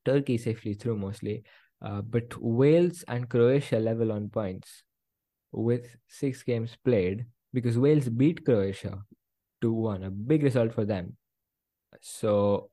[0.05, 1.43] Turkey safely through mostly,
[1.81, 4.84] uh, but Wales and Croatia level on points
[5.55, 8.99] with six games played because Wales beat Croatia
[9.61, 11.15] 2 1, a big result for them.
[12.01, 12.69] So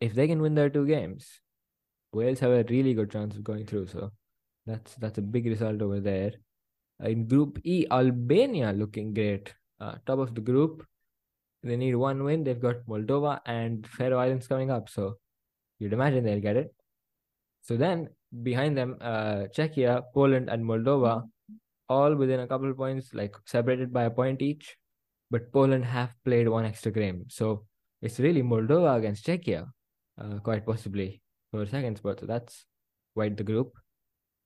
[0.00, 1.40] if they can win their two games,
[2.12, 3.88] Wales have a really good chance of going through.
[3.88, 4.10] So
[4.64, 6.32] that's that's a big result over there.
[7.00, 10.84] In Group E, Albania looking great, uh, top of the group.
[11.62, 12.44] They need one win.
[12.44, 15.16] They've got Moldova and Faroe Islands coming up, so
[15.78, 16.74] you'd imagine they'll get it.
[17.62, 18.08] So then
[18.42, 21.28] behind them, uh, Czechia, Poland, and Moldova,
[21.88, 24.76] all within a couple of points, like separated by a point each.
[25.30, 27.66] But Poland have played one extra game, so
[28.00, 29.66] it's really Moldova against Czechia,
[30.20, 31.20] uh, quite possibly
[31.50, 32.20] for second spot.
[32.20, 32.64] So that's
[33.14, 33.72] quite the group.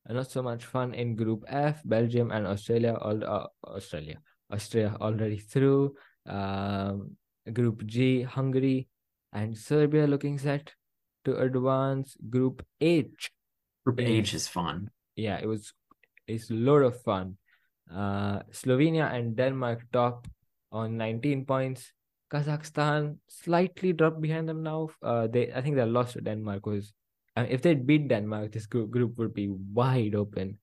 [0.07, 1.83] And not so much fun in Group F.
[1.85, 4.17] Belgium and Australia, all uh, Australia,
[4.51, 5.95] Austria already through.
[6.27, 7.17] Um,
[7.53, 8.89] Group G, Hungary
[9.33, 10.73] and Serbia looking set
[11.25, 12.17] to advance.
[12.29, 13.31] Group H,
[13.85, 14.91] Group H is fun.
[15.17, 15.73] yeah, it was
[16.35, 17.37] it's a lot of fun.
[17.93, 20.29] Uh, Slovenia and Denmark top
[20.71, 21.93] on 19 points.
[22.33, 24.91] Kazakhstan slightly dropped behind them now.
[25.03, 26.67] Uh, they I think they lost to Denmark.
[26.67, 26.93] Was
[27.43, 30.59] mean, if they beat Denmark, this group group would be wide open.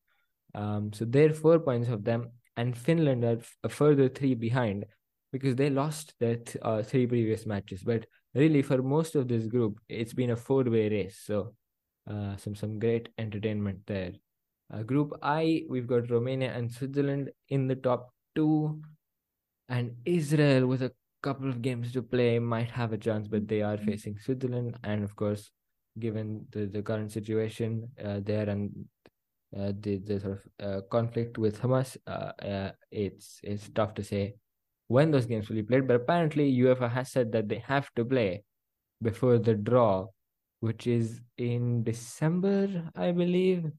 [0.56, 4.86] Um, so they're four points of them, and Finland are f- a further three behind
[5.32, 7.84] because they lost their th- uh, three previous matches.
[7.84, 11.20] But really, for most of this group, it's been a four-way race.
[11.24, 11.54] So,
[12.10, 14.14] uh, some some great entertainment there.
[14.74, 18.82] Uh, group I, we've got Romania and Switzerland in the top two,
[19.70, 20.92] and Israel with a
[21.24, 25.04] couple of games to play might have a chance, but they are facing Switzerland, and
[25.04, 25.52] of course,
[26.00, 28.72] given the, the current situation uh, there and
[29.58, 34.04] uh, the the sort of uh, conflict with Hamas, uh, uh, it's it's tough to
[34.04, 34.36] say
[34.88, 35.88] when those games will be played.
[35.88, 38.44] But apparently, UEFA has said that they have to play
[39.02, 40.08] before the draw,
[40.60, 43.72] which is in December, I believe.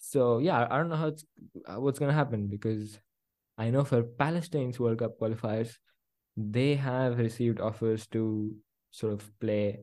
[0.00, 1.24] So yeah, I don't know how it's
[1.68, 2.98] uh, what's gonna happen because
[3.58, 5.76] I know for Palestine's World Cup qualifiers,
[6.36, 8.56] they have received offers to
[8.90, 9.80] sort of play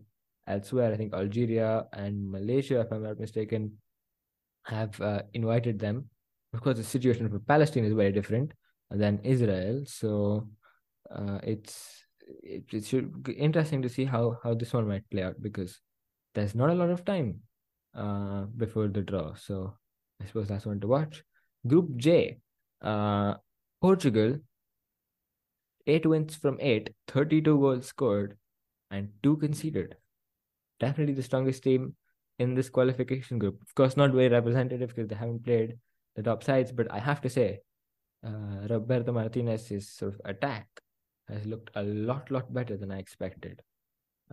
[0.47, 0.91] elsewhere.
[0.91, 3.73] I think Algeria and Malaysia, if I'm not mistaken,
[4.65, 6.09] have uh, invited them.
[6.53, 8.53] Of course, the situation for Palestine is very different
[8.89, 10.49] than Israel, so
[11.11, 12.65] uh, it's it,
[13.37, 15.79] interesting to see how how this one might play out because
[16.33, 17.41] there's not a lot of time
[17.93, 19.35] uh, before the draw.
[19.35, 19.75] So
[20.21, 21.23] I suppose that's one to watch.
[21.65, 22.39] Group J,
[22.81, 23.35] uh,
[23.81, 24.39] Portugal
[25.87, 28.37] eight wins from eight, 32 goals scored,
[28.91, 29.95] and two conceded.
[30.79, 31.95] Definitely the strongest team
[32.39, 33.61] in this qualification group.
[33.61, 35.77] Of course, not very representative because they haven't played
[36.15, 37.59] the top sides, but I have to say,
[38.25, 40.67] uh, Roberto Martinez's sort of attack
[41.27, 43.61] has looked a lot, lot better than I expected.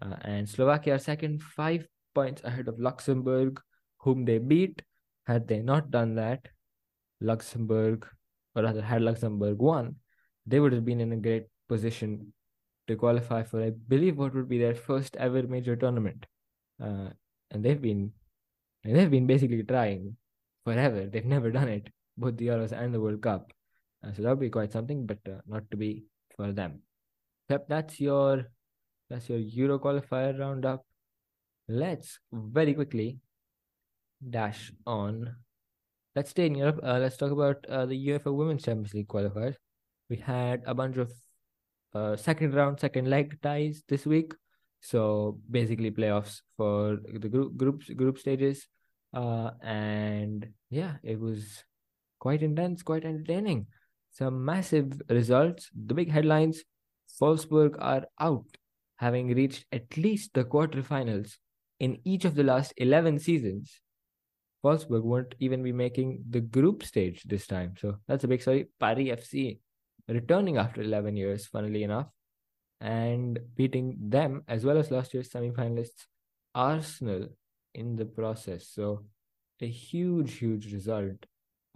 [0.01, 3.61] Uh, and Slovakia are second, five points ahead of Luxembourg,
[3.99, 4.83] whom they beat.
[5.27, 6.49] Had they not done that,
[7.21, 8.07] Luxembourg,
[8.55, 9.97] or rather, had Luxembourg won,
[10.47, 12.33] they would have been in a great position
[12.87, 16.27] to qualify for, I believe, what would be their first ever major tournament.
[16.83, 17.09] Uh,
[17.51, 18.13] and they've been,
[18.85, 20.17] they've been basically trying
[20.65, 21.07] forever.
[21.07, 23.53] They've never done it, both the Euros and the World Cup.
[24.05, 26.05] Uh, so that would be quite something, but uh, not to be
[26.37, 26.81] for them.
[27.49, 28.51] Yep, that's your
[29.09, 30.85] that's your Euro qualifier roundup.
[31.69, 33.19] Let's very quickly
[34.31, 35.35] dash on.
[36.17, 36.81] Let's stay in Europe.
[36.83, 39.57] Uh, let's talk about uh, the UEFA Women's Champions League qualifiers.
[40.09, 41.13] We had a bunch of
[41.95, 44.33] uh, second round, second leg ties this week.
[44.81, 48.67] So basically playoffs for the group groups group stages.
[49.13, 51.65] Uh, and yeah, it was
[52.19, 53.67] quite intense, quite entertaining.
[54.11, 55.71] Some massive results.
[55.75, 56.63] The big headlines:
[57.21, 58.47] Wolfsburg are out,
[58.97, 61.39] having reached at least the quarterfinals
[61.81, 63.81] in each of the last eleven seasons.
[64.65, 67.75] Wolfsburg won't even be making the group stage this time.
[67.79, 68.69] So that's a big story.
[68.81, 69.59] Paris FC
[70.09, 72.07] returning after 11 years, funnily enough,
[72.81, 76.07] and beating them as well as last year's semi-finalists
[76.55, 77.29] Arsenal
[77.75, 78.69] in the process.
[78.69, 79.05] So
[79.61, 81.27] a huge, huge result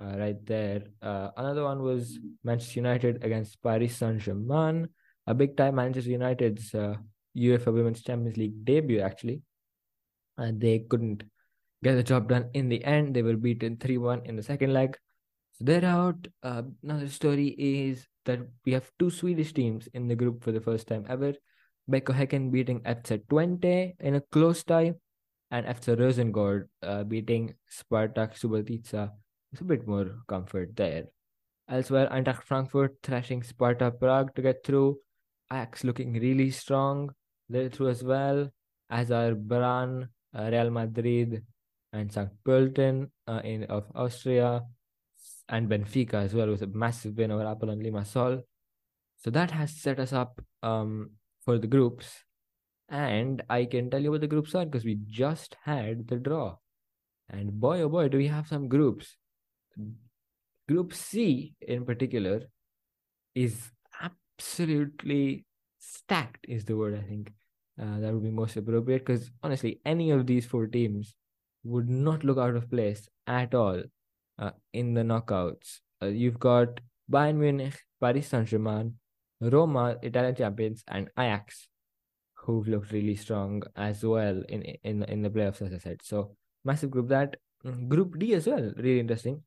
[0.03, 0.85] uh, right there.
[1.03, 4.89] Uh, another one was Manchester United against Paris Saint-Germain.
[5.27, 6.95] A big time Manchester United's uh,
[7.37, 9.43] UEFA Women's Champions League debut, actually.
[10.37, 11.25] And they couldn't
[11.83, 13.15] get the job done in the end.
[13.15, 14.97] They were beaten 3 1 in the second leg.
[15.55, 16.27] So they're out.
[16.43, 20.61] Uh, another story is that we have two Swedish teams in the group for the
[20.61, 21.35] first time ever.
[21.91, 24.95] BK Häcken beating FC Twente in a close tie,
[25.51, 29.11] and FC Rosengård uh, beating Spartak Subotica.
[29.53, 31.05] It's a bit more comfort there.
[31.69, 34.99] Elsewhere, Eintracht Frankfurt thrashing Sparta Prague to get through.
[35.51, 37.11] Ajax looking really strong.
[37.49, 38.51] They're through as well,
[38.91, 41.43] as are Brann, uh, Real Madrid,
[41.93, 42.31] and St.
[42.45, 44.63] Pölten uh, in of Austria,
[45.49, 48.43] and Benfica as well with a massive win over Apollon Limassol.
[49.19, 51.11] So that has set us up um,
[51.45, 52.25] for the groups.
[52.89, 56.57] And I can tell you what the groups are because we just had the draw.
[57.29, 59.17] And boy, oh boy, do we have some groups.
[60.69, 62.43] Group C in particular
[63.35, 63.71] is
[64.01, 65.45] absolutely
[65.79, 67.33] stacked, is the word I think.
[67.81, 71.15] Uh, that would be most appropriate because honestly, any of these four teams
[71.69, 73.83] would not look out of place at all
[74.39, 75.81] uh, in the knockouts.
[76.03, 78.95] Uh, you've got Bayern Munich, Paris Saint Germain,
[79.41, 81.69] Roma, Italian champions, and Ajax,
[82.35, 86.01] who've looked really strong as well in in in the playoffs, as I said.
[86.03, 89.43] So massive group that mm, group D as well, really interesting.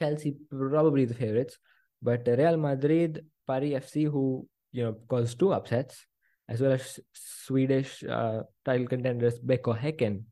[0.00, 1.58] Chelsea probably the favorites,
[2.00, 6.06] but Real Madrid, Paris FC, who you know caused two upsets,
[6.48, 10.24] as well as Swedish uh, title contenders BK Häcken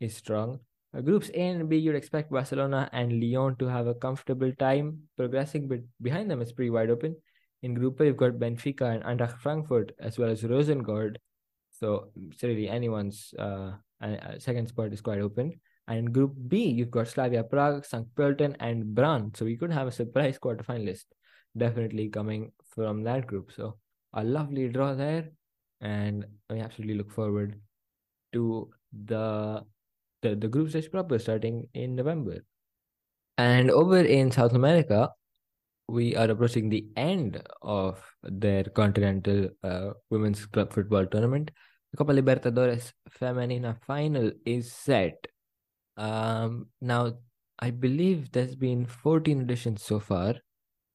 [0.00, 0.60] is strong.
[0.96, 5.02] Uh, groups A and B, you'd expect Barcelona and Lyon to have a comfortable time
[5.16, 7.16] progressing, but behind them it's pretty wide open.
[7.62, 11.16] In Group A, you've got Benfica and Eintracht Frankfurt, as well as Rosengård.
[11.72, 12.10] So
[12.42, 13.72] really anyone's uh,
[14.38, 15.60] second spot is quite open.
[15.88, 18.06] And in Group B, you've got Slavia Prague, St.
[18.14, 19.32] Pölten, and Brann.
[19.34, 21.04] So we could have a surprise quarterfinalist
[21.56, 23.52] definitely coming from that group.
[23.52, 23.78] So
[24.12, 25.30] a lovely draw there.
[25.80, 27.60] And we absolutely look forward
[28.32, 29.64] to the
[30.22, 32.44] the, the group stage proper starting in November.
[33.38, 35.10] And over in South America,
[35.88, 41.50] we are approaching the end of their continental uh, women's club football tournament.
[41.92, 45.26] The Copa Libertadores Femenina final is set.
[45.96, 47.18] Um, now,
[47.58, 50.34] I believe there's been 14 editions so far,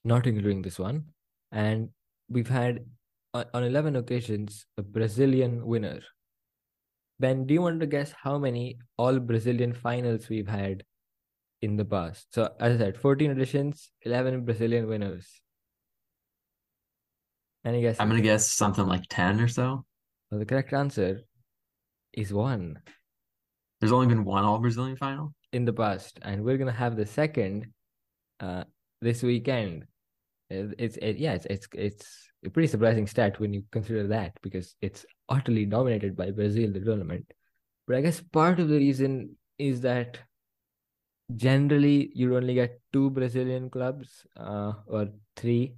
[0.04, 1.06] not including this one.
[1.52, 1.90] And
[2.30, 2.86] we've had,
[3.34, 6.02] on 11 occasions, a Brazilian winner.
[7.22, 10.84] Ben, do you want to guess how many all Brazilian finals we've had
[11.62, 12.34] in the past?
[12.34, 15.28] So, as I said, 14 editions, 11 Brazilian winners.
[17.64, 17.98] Any guess?
[18.00, 19.86] I'm going to guess something like 10 or so.
[20.32, 21.22] Well, the correct answer
[22.12, 22.80] is one.
[23.80, 25.36] There's only been one all Brazilian final?
[25.54, 26.18] In the past.
[26.24, 27.68] And we're going to have the second
[28.40, 28.64] uh,
[29.00, 29.86] this weekend.
[30.52, 34.76] It's, it, yeah, it's, it's, it's a pretty surprising stat when you consider that because
[34.82, 37.32] it's utterly dominated by Brazil, the tournament.
[37.88, 40.20] But I guess part of the reason is that
[41.36, 45.76] generally you only get two Brazilian clubs uh, or three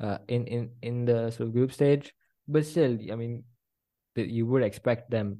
[0.00, 2.14] uh, in in in the sort of group stage.
[2.46, 3.44] But still, I mean,
[4.14, 5.38] you would expect them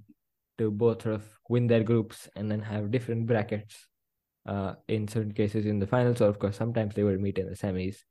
[0.59, 3.87] to both sort of win their groups and then have different brackets.
[4.47, 7.47] Uh, in certain cases in the finals, or of course, sometimes they would meet in
[7.47, 8.05] the semis.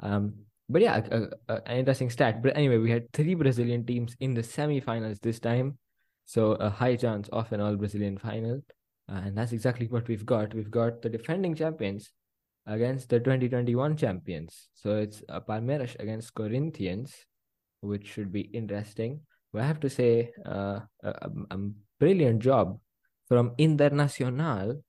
[0.00, 0.34] Um,
[0.68, 2.42] but yeah, a, a, an interesting stat.
[2.42, 5.78] But anyway, we had three Brazilian teams in the semifinals this time,
[6.24, 8.62] so a high chance of an all Brazilian final,
[9.10, 10.54] uh, and that's exactly what we've got.
[10.54, 12.10] We've got the defending champions
[12.66, 14.68] against the 2021 champions.
[14.74, 17.14] So it's a Palmeiras against Corinthians,
[17.80, 19.20] which should be interesting.
[19.52, 21.58] But I have to say, uh, a, a
[22.00, 22.80] brilliant job
[23.28, 24.82] from Internacional,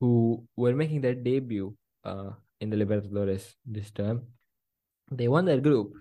[0.00, 4.22] who were making their debut uh, in the Libertadores this term.
[5.10, 5.94] They won their group.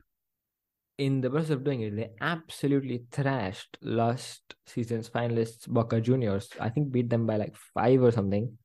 [0.98, 6.50] In the process of doing it, they absolutely thrashed last season's finalists, Boca Juniors.
[6.60, 8.58] I think beat them by like five or something,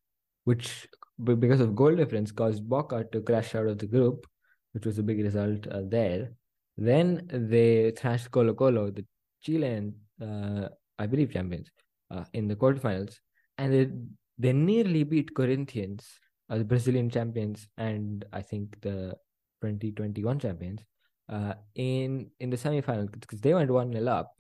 [0.44, 0.86] which
[1.24, 4.26] because of goal difference caused Boca to crash out of the group,
[4.72, 6.32] which was a big result uh, there.
[6.76, 9.04] Then they thrashed Colo Colo, the
[9.42, 11.70] Chilean, uh, I believe, champions
[12.10, 13.16] uh, in the quarterfinals,
[13.56, 13.90] and they
[14.38, 16.06] they nearly beat Corinthians,
[16.50, 19.16] uh, the Brazilian champions, and I think the
[19.60, 20.80] 2021 champions
[21.28, 24.34] uh, in in the semifinal because they went one 0 up,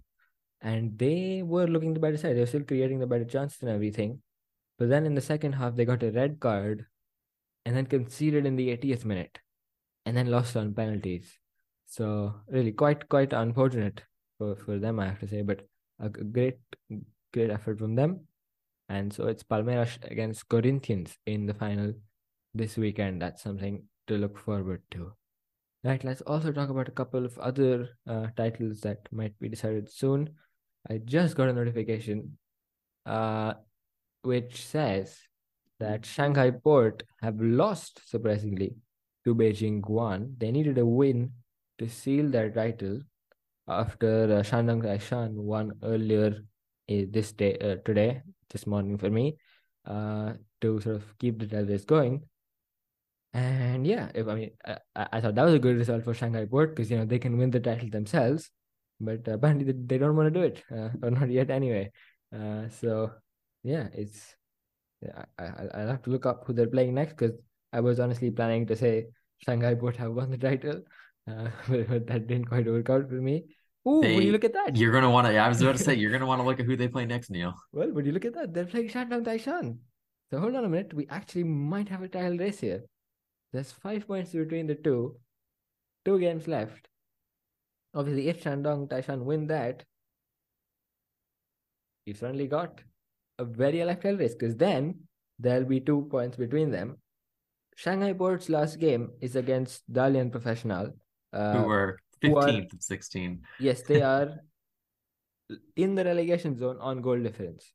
[0.60, 2.36] and they were looking the better side.
[2.36, 4.22] They were still creating the better chances and everything,
[4.78, 6.86] but then in the second half they got a red card,
[7.64, 9.38] and then conceded in the 80th minute,
[10.06, 11.38] and then lost on penalties.
[11.86, 14.02] So really quite quite unfortunate
[14.38, 15.66] for for them, I have to say, but
[16.00, 16.58] a great
[17.32, 18.27] great effort from them.
[18.88, 21.92] And so it's Palmeiras against Corinthians in the final
[22.54, 23.20] this weekend.
[23.20, 25.12] That's something to look forward to.
[25.84, 29.90] Right, let's also talk about a couple of other uh, titles that might be decided
[29.90, 30.30] soon.
[30.90, 32.38] I just got a notification
[33.06, 33.54] uh,
[34.22, 35.18] which says
[35.78, 38.74] that Shanghai Port have lost surprisingly
[39.24, 40.34] to Beijing Guoan.
[40.38, 41.32] They needed a win
[41.78, 43.02] to seal their title
[43.68, 46.42] after uh, Shandong Taishan won earlier
[46.90, 49.36] uh, this day uh, today this morning for me
[49.86, 52.22] uh, to sort of keep the title going.
[53.34, 56.46] And yeah, if I mean, I, I thought that was a good result for Shanghai
[56.46, 58.50] Port because you know they can win the title themselves,
[59.00, 61.90] but apparently they, don't want to do it, uh, or not yet anyway.
[62.34, 63.10] Uh, so
[63.62, 64.34] yeah, it's
[65.02, 67.36] yeah, I, I I'll have to look up who they're playing next because
[67.72, 69.06] I was honestly planning to say
[69.44, 70.82] Shanghai Port have won the title,
[71.30, 73.44] uh, but, but, that didn't quite work out for me.
[73.88, 74.76] Ooh, they, would you look at that?
[74.76, 75.36] You're gonna want to.
[75.36, 77.30] I was about to say you're gonna want to look at who they play next,
[77.30, 77.54] Neel.
[77.72, 78.52] Well, would you look at that?
[78.52, 79.78] They're playing Shandong Taishan.
[80.30, 80.92] So hold on a minute.
[80.92, 82.84] We actually might have a title race here.
[83.52, 85.16] There's five points between the two.
[86.04, 86.88] Two games left.
[87.94, 89.84] Obviously, if Shandong Taishan win that,
[92.04, 92.82] you've certainly got
[93.38, 95.00] a very electrical race because then
[95.38, 96.98] there'll be two points between them.
[97.76, 100.92] Shanghai Port's last game is against Dalian Professional.
[101.32, 103.40] Uh, who were 15th of 16.
[103.60, 104.40] Yes, they are
[105.76, 107.72] in the relegation zone on goal difference.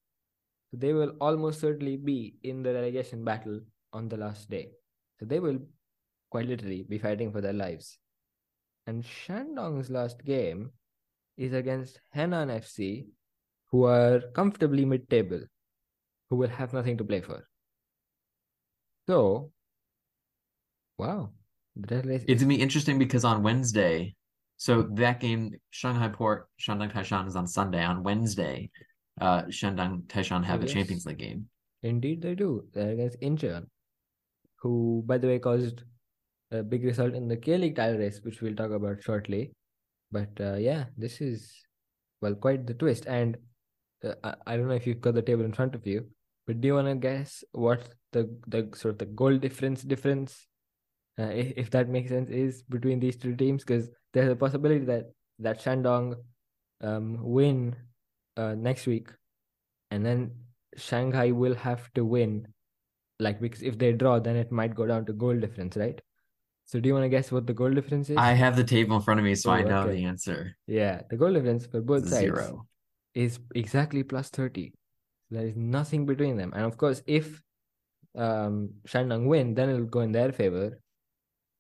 [0.72, 3.60] So they will almost certainly be in the relegation battle
[3.92, 4.70] on the last day.
[5.20, 5.60] So they will
[6.30, 7.98] quite literally be fighting for their lives.
[8.88, 10.72] And Shandong's last game
[11.38, 13.06] is against Henan FC,
[13.72, 15.42] who are comfortably mid table,
[16.30, 17.48] who will have nothing to play for.
[19.08, 19.52] So,
[20.98, 21.32] wow.
[21.76, 24.16] It's going to be interesting because on Wednesday,
[24.64, 27.84] so that game, Shanghai Port, Shandong Taishan is on Sunday.
[27.84, 28.72] On Wednesday,
[29.20, 30.72] uh, Shandong Taishan have yes.
[30.72, 31.50] a Champions League game.
[31.82, 32.64] Indeed, they do.
[32.74, 33.66] They're against Incheon
[34.64, 35.84] who, by the way, caused
[36.52, 39.52] a big result in the K League title race, which we'll talk about shortly.
[40.14, 41.52] But uh, yeah, this is
[42.22, 43.06] well quite the twist.
[43.06, 43.36] And
[44.04, 46.08] uh, I, I don't know if you've got the table in front of you,
[46.48, 50.48] but do you want to guess what the the sort of the goal difference difference,
[51.20, 53.64] uh, if, if that makes sense, is between these two teams?
[53.64, 56.16] Because there's a possibility that that Shandong
[56.82, 57.76] um, win
[58.38, 59.10] uh, next week,
[59.92, 60.32] and then
[60.76, 62.48] Shanghai will have to win
[63.20, 66.00] like because if they draw, then it might go down to goal difference, right?
[66.66, 68.18] So do you want to guess what the goal difference is?
[68.18, 69.96] I have the table in front of me, so oh, I know okay.
[69.96, 70.56] the answer.
[70.68, 72.68] Yeah, the goal difference for both sides zero.
[73.14, 74.74] is exactly plus 30.
[75.30, 76.54] There is nothing between them.
[76.56, 77.42] And of course, if
[78.16, 80.80] um Shandong win, then it'll go in their favor.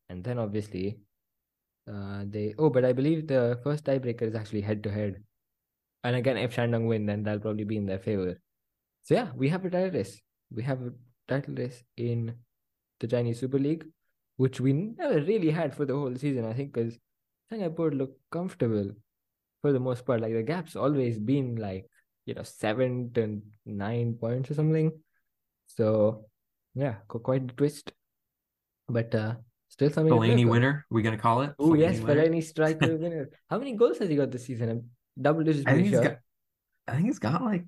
[0.10, 1.00] And then obviously
[1.88, 5.24] uh they oh, but I believe the first tiebreaker is actually head to head.
[6.04, 8.40] And again, if Shandong win, then that'll probably be in their favor.
[9.04, 10.22] So yeah, we have a title race.
[10.52, 10.92] We have a
[11.28, 12.36] title race in
[13.00, 13.86] the Chinese Super League,
[14.38, 16.98] which we never really had for the whole season, I think, because
[17.50, 18.92] Shanghai Port looked comfortable
[19.62, 20.22] for the most part.
[20.22, 21.88] Like the gap's always been like,
[22.26, 24.92] you know, seven to nine points or something.
[25.68, 26.26] So
[26.76, 27.92] yeah, quite the twist.
[28.88, 29.36] But uh
[29.74, 30.14] Still something.
[30.14, 30.86] Fellaini winner.
[30.92, 31.52] We gonna call it?
[31.58, 31.98] Oh yes?
[32.00, 33.30] Fellaini striker winner.
[33.50, 34.70] How many goals has he got this season?
[34.70, 34.82] I'm
[35.20, 35.66] double digits.
[35.66, 36.04] I think sure.
[36.04, 36.18] got.
[36.88, 37.64] I think he's got like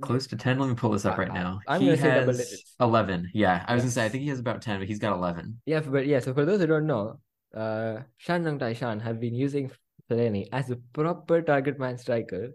[0.00, 0.60] close to ten.
[0.60, 1.58] Let me pull this up right I- now.
[1.66, 2.74] I'm he gonna say double has digits.
[2.78, 3.30] eleven.
[3.34, 5.60] Yeah, I was gonna say I think he has about ten, but he's got eleven.
[5.66, 6.20] Yeah, but yeah.
[6.20, 7.18] So for those who don't know,
[7.52, 9.72] uh, Shandong Taishan have been using
[10.08, 12.50] Fellaini as a proper target man striker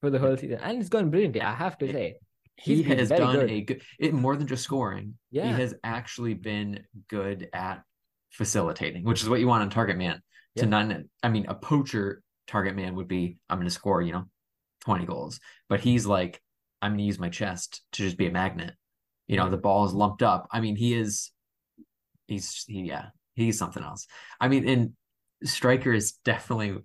[0.00, 1.42] for the whole season, and it's gone brilliantly.
[1.42, 2.20] I have to say.
[2.56, 3.50] He has done good.
[3.50, 3.82] a good.
[3.98, 5.14] It more than just scoring.
[5.30, 5.46] Yeah.
[5.54, 7.82] He has actually been good at
[8.30, 10.22] facilitating, which is what you want on target man.
[10.56, 10.64] To Yeah.
[10.64, 14.24] not, I mean, a poacher target man would be I'm going to score, you know,
[14.80, 15.38] twenty goals,
[15.68, 16.40] but he's like
[16.80, 18.74] I'm going to use my chest to just be a magnet.
[19.26, 20.48] You know, the ball is lumped up.
[20.50, 21.30] I mean, he is.
[22.26, 24.06] He's he, yeah, he's something else.
[24.40, 24.92] I mean, and
[25.44, 26.78] striker is definitely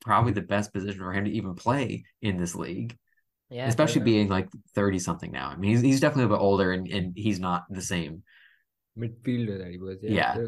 [0.00, 2.96] probably the best position for him to even play in this league
[3.50, 5.48] Yeah, especially fair being like 30 something now.
[5.48, 8.22] I mean, he's, he's definitely a bit older and, and he's not the same.
[8.96, 9.08] enough.
[9.08, 9.98] midfielder that he was.
[10.02, 10.46] Yeah, Yeah.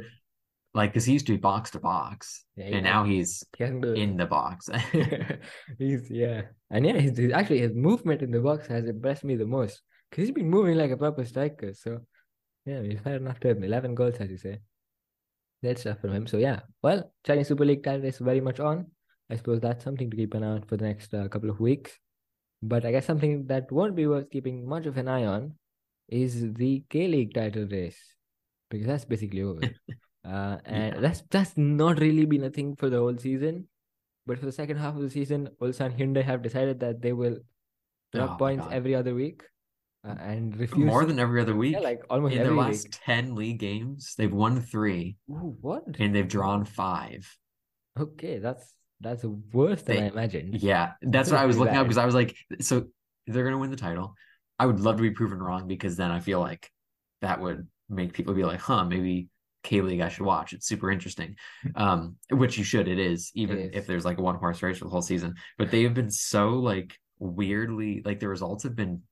[0.74, 4.18] Like, because he used to be box to box yeah, and now he's he in
[4.18, 4.68] the box.
[5.78, 9.36] he's yeah, and yeah, his, his actually his movement in the box has impressed me
[9.36, 9.80] the most
[10.10, 11.72] because he's been moving like a proper striker.
[11.72, 12.00] So
[12.66, 13.64] yeah, he's fair enough to him.
[13.64, 14.58] Eleven goals, as you say.
[15.62, 16.26] That's stuff from him.
[16.26, 18.90] So yeah, well, Chinese Super League title is very much on.
[19.30, 21.58] I suppose that's something to keep an eye on for the next uh, couple of
[21.58, 21.98] weeks.
[22.62, 25.54] But I guess something that won't be worth keeping much of an eye on
[26.08, 27.98] is the K League title race
[28.70, 29.60] because that's basically over.
[30.26, 31.00] Uh, and Yeah.
[31.00, 33.68] that's that's not really been a thing for the whole season.
[34.26, 37.36] But for the second half of the season, Ulsan Hyundai have decided that they will
[38.12, 38.72] drop Oh points God.
[38.72, 39.44] every other week
[40.02, 41.74] uh, and refuse More than every other week.
[41.74, 42.98] yeah, like almost in their last week.
[43.06, 45.84] 10 league games, they've won three Ooh, what?
[46.00, 47.22] and they've drawn five.
[47.96, 48.66] Okay, that's
[49.00, 50.54] that's worse than They- I imagined.
[50.62, 51.84] Yeah, that's what I was looking up bad.
[51.84, 52.86] because I was like, so
[53.26, 54.14] they're going to win the title.
[54.58, 56.70] I would love to be proven wrong because then I feel like
[57.22, 59.28] that would make people be like, huh, maybe
[59.64, 60.52] K League I should watch.
[60.52, 61.36] It's super interesting.
[61.74, 63.70] Um, which you should, it is, even is.
[63.74, 65.34] if there's like a one horse race for the whole season.
[65.58, 69.02] But they have been so like weirdly, like the results have been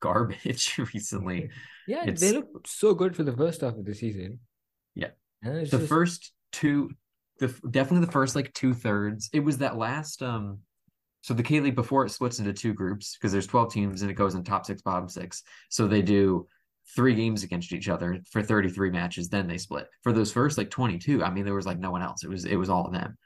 [0.00, 1.50] garbage recently.
[1.86, 4.40] Yeah, they It's- look so good for the first half of the season.
[4.94, 5.08] Yeah.
[5.42, 6.90] The just- first two
[7.38, 10.58] the definitely the first like two thirds it was that last um
[11.22, 14.10] so the K League before it splits into two groups because there's 12 teams and
[14.10, 15.42] it goes in top six bottom six.
[15.68, 16.46] So they do
[16.94, 19.88] three games against each other for 33 matches then they split.
[20.02, 22.24] For those first like 22 I mean there was like no one else.
[22.24, 23.16] It was it was all of them.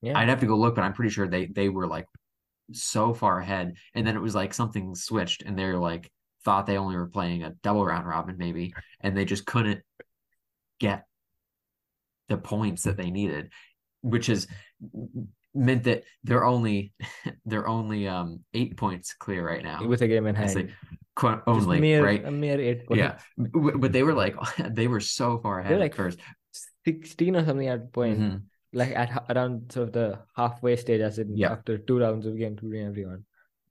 [0.00, 2.06] Yeah, I'd have to go look but I'm pretty sure they they were like
[2.72, 3.74] so far ahead.
[3.94, 6.10] And then it was like something switched and they're like
[6.44, 9.80] thought they only were playing a double round robin maybe and they just couldn't
[10.80, 11.04] get
[12.28, 13.50] the points that they needed
[14.02, 14.46] which is
[15.54, 16.92] meant that they're only
[17.44, 20.48] they're only um eight points clear right now with a game in hand.
[21.20, 22.98] Just only mere, right a mere eight points.
[22.98, 24.34] yeah but they were like
[24.70, 26.18] they were so far ahead They're like first
[26.84, 28.42] 16 or something at point, Mhm.
[28.72, 31.52] like at around sort of the halfway stage, as in Yeah.
[31.52, 33.24] after two rounds of game, including everyone.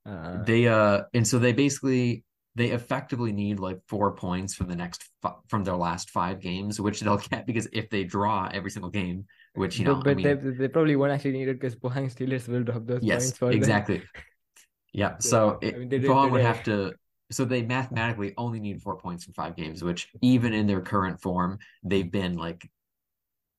[0.05, 2.23] Uh, they uh and so they basically
[2.55, 6.79] they effectively need like four points from the next fi- from their last five games
[6.81, 9.25] which they'll get because if they draw every single game
[9.55, 11.75] which you know but, but I mean, they, they probably won't actually need it because
[11.75, 13.55] Pohang Steelers will drop those yes points for them.
[13.57, 14.01] exactly
[14.93, 16.93] yeah So, so I mean, they did Pohang would have to
[17.31, 21.21] so they mathematically only need four points from five games which even in their current
[21.21, 22.69] form they've been like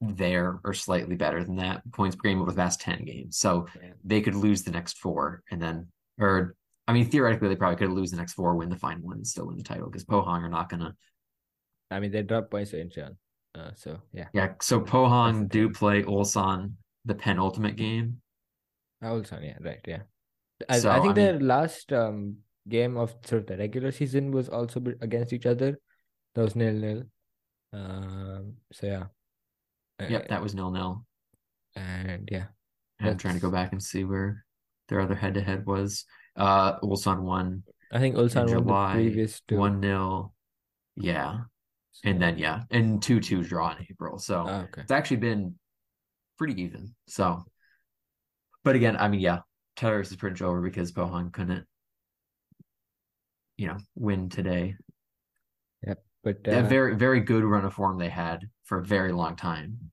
[0.00, 3.66] there or slightly better than that points per game over the past 10 games so
[3.80, 3.92] Yeah.
[4.04, 5.86] they could lose the next four and then
[6.18, 6.56] or
[6.88, 9.26] I mean theoretically they probably could lose the next four win the final one and
[9.26, 10.94] still win the title because Pohang are not gonna
[11.90, 13.16] I mean, they dropped points to Incheon.
[13.54, 14.28] Uh, so, yeah.
[14.32, 16.72] yeah so Pohang do play Ulsan
[17.04, 18.16] the penultimate game
[19.04, 20.02] Ulsan, yeah, right, yeah.
[20.68, 22.36] I, So, I think I mean- their last um
[22.68, 25.78] game of sort of the regular season was also against each other.
[26.34, 27.02] That was nil nil.
[27.72, 29.04] Um, so yeah.
[30.08, 31.04] yep Uh, that was nil nil
[31.76, 32.46] and yeah,
[33.00, 34.44] I'm trying to go back and see where
[34.88, 36.04] their other head to head was
[36.36, 37.62] uh Ulsan won
[37.92, 39.56] I think Ulsan won the July, previous two.
[39.56, 40.34] one nil
[40.96, 41.40] yeah
[42.04, 44.82] and then yeah and two two draw in April so Ah, okay.
[44.82, 45.54] it's actually been
[46.38, 46.92] pretty even.
[47.06, 47.44] So,
[48.64, 49.40] but again, I mean, yeah,
[49.76, 51.64] Taylor is pretty much over because Pohang couldn't,
[53.56, 54.74] you know, win today.
[55.86, 55.94] Yeah.
[56.24, 59.36] But a uh, very, very good run of form they had for a very long
[59.36, 59.92] time.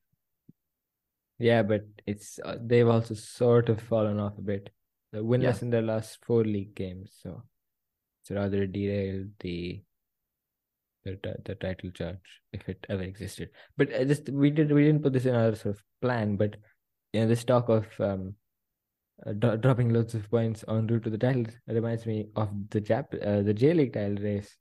[1.38, 4.72] yeah, but it's uh, they've also sort of fallen off a bit.
[5.12, 7.42] The winless in their last four league games, so
[8.22, 9.82] it's rather derailed the
[11.04, 13.50] the the title charge if it ever existed.
[13.78, 16.58] But uh, just we did we didn't put this in our sort of plan, but
[17.14, 18.36] you know this talk of um
[19.26, 22.80] uh, dro- dropping loads of points en route to the title reminds me of the
[22.82, 24.56] Jap uh, the J League title race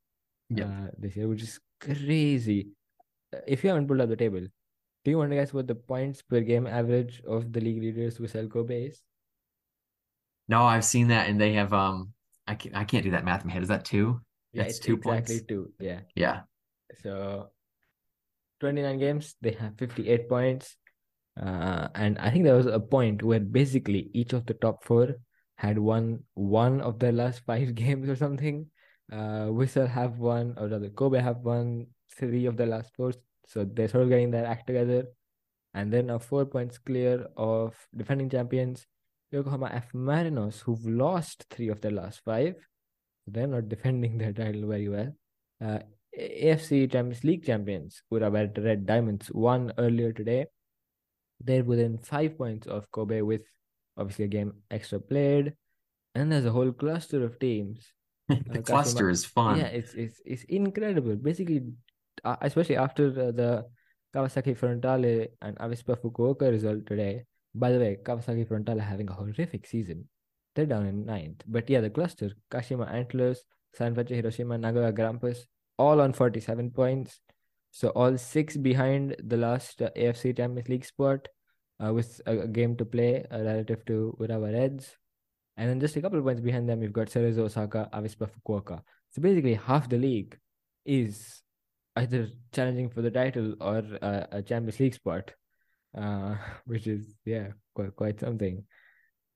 [0.49, 0.65] Yeah.
[0.65, 2.71] uh, this year, which is crazy.
[3.47, 4.41] if you haven't pulled up the table,
[5.05, 8.19] do you want to guess what the points per game average of the league leaders
[8.19, 9.03] Vissel Kobe is?
[10.49, 12.13] No, I've seen that, and they have um.
[12.47, 13.63] I can't, I can't do that math in my head.
[13.63, 14.21] Is that two?
[14.53, 15.47] Yeah, That's it's two exactly points.
[15.49, 15.73] two.
[15.79, 16.01] Yeah.
[16.15, 16.41] Yeah.
[17.03, 17.51] So
[18.61, 20.77] 29 games, they have 58 points.
[21.39, 25.17] Uh, and I think there was a point where basically each of the top four
[25.57, 28.67] had won one of their last five games or something.
[29.13, 31.87] Uh, Vissel have one, or rather, Kobe have won
[32.17, 33.13] three of the last four.
[33.47, 35.05] So they're sort of getting their act together.
[35.75, 38.87] And then now four points clear of defending champions,
[39.31, 42.57] Yokohama F Marinos, who've lost three of their last five.
[43.27, 45.13] They're not defending their title very well.
[45.63, 45.81] Uh,
[46.19, 50.47] AFC Champions League champions, Urawa Red Diamonds, won earlier today.
[51.41, 53.43] They're within five points of Kobe with
[53.97, 55.55] obviously a game extra played.
[56.15, 57.93] And there's a whole cluster of teams.
[58.29, 59.59] the Uh, cluster is fun.
[59.59, 61.17] Yeah, it's it's it's incredible.
[61.17, 61.63] Basically,
[62.25, 63.65] uh, especially after uh, the
[64.15, 67.25] Kawasaki Frontale and Avispa Fukuoka result today.
[67.55, 70.09] By the way, Kawasaki Frontale having a horrific season.
[70.55, 71.43] They're down in ninth.
[71.47, 73.45] But yeah, the cluster, Kashima Antlers,
[73.79, 75.39] Sanfrecce Hiroshima, Nagoya Grampus,
[75.79, 77.21] all on 47 points.
[77.71, 81.29] So all six behind the last uh, AFC Champions League spot
[81.85, 84.97] uh, with a, a game to play uh, relative to Urawa Reds.
[85.57, 88.81] And then just a couple of points behind them, you've got Cerezo Osaka, Avispa Fukuoka.
[89.11, 90.39] So basically, half the league
[90.85, 91.43] is
[91.97, 95.33] either challenging for the title or uh, a Champions League spot,
[95.99, 96.37] uh,
[96.67, 98.65] which is yeah quite quite something.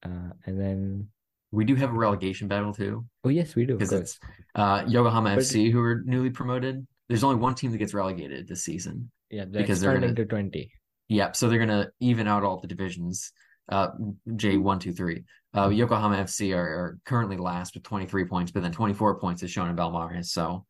[0.04, 1.08] Uh, and then
[1.52, 3.74] We do have a relegation battle too, oh yes, we do.
[3.76, 4.18] Because it's
[4.54, 6.86] uh, Yokohama But- FC who are newly promoted.
[7.08, 9.10] There's only one team that gets relegated this season.
[9.30, 10.72] Yeah, they're because they're gonna- to twenty.
[11.08, 11.36] Yep.
[11.36, 13.32] So they're gonna even out all the divisions.
[13.68, 13.88] Uh,
[14.36, 15.24] J one, two, three.
[15.54, 15.76] Uh, Mhm.
[15.76, 19.76] Yokohama FC are, are currently last with 23 points, but then 24 points is Shonan
[19.76, 20.32] Bellmare's.
[20.32, 20.64] So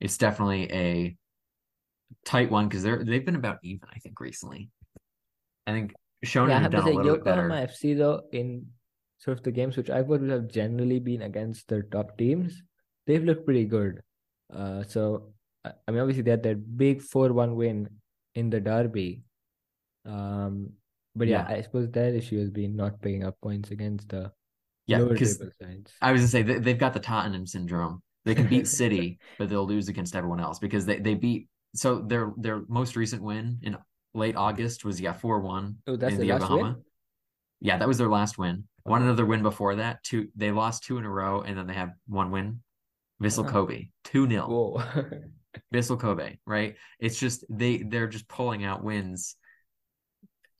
[0.00, 1.16] it's definitely a
[2.24, 4.70] tight one because they're they've been about even, I think, recently.
[5.66, 5.94] I think
[6.24, 7.48] Shonan Yeah, I have have to say bit better.
[7.48, 8.66] Yokohama FC though in
[9.18, 12.62] sort of the games which I've watched have generally been against their top teams.
[13.06, 14.02] They've looked pretty good.
[14.52, 15.32] Uh, so
[15.64, 17.88] I I mean, obviously they had that big four-one win
[18.34, 19.22] in the derby.
[20.04, 20.70] Um,
[21.16, 21.56] but yeah, Yeah.
[21.56, 24.32] I suppose their issue has been not picking up points against the
[24.86, 25.92] Yeah, lower table sides.
[26.00, 28.02] I was gonna say they, they've got the Tottenham syndrome.
[28.24, 31.48] They can beat City, but they'll lose against everyone else because they, they beat.
[31.74, 33.76] So their their most recent win in
[34.14, 36.76] late August was yeah four one Oh, that's in the win.
[37.60, 38.64] Yeah, that was their last win.
[38.84, 40.02] One another win before that.
[40.02, 42.60] Two they lost two in a row, and then they have one win.
[43.22, 43.48] Vissel.
[43.48, 44.82] Kobe two 0 Whoa.
[45.74, 46.36] Vissel Kobe.
[46.46, 46.76] Right?
[46.98, 49.36] It's just they they're just pulling out wins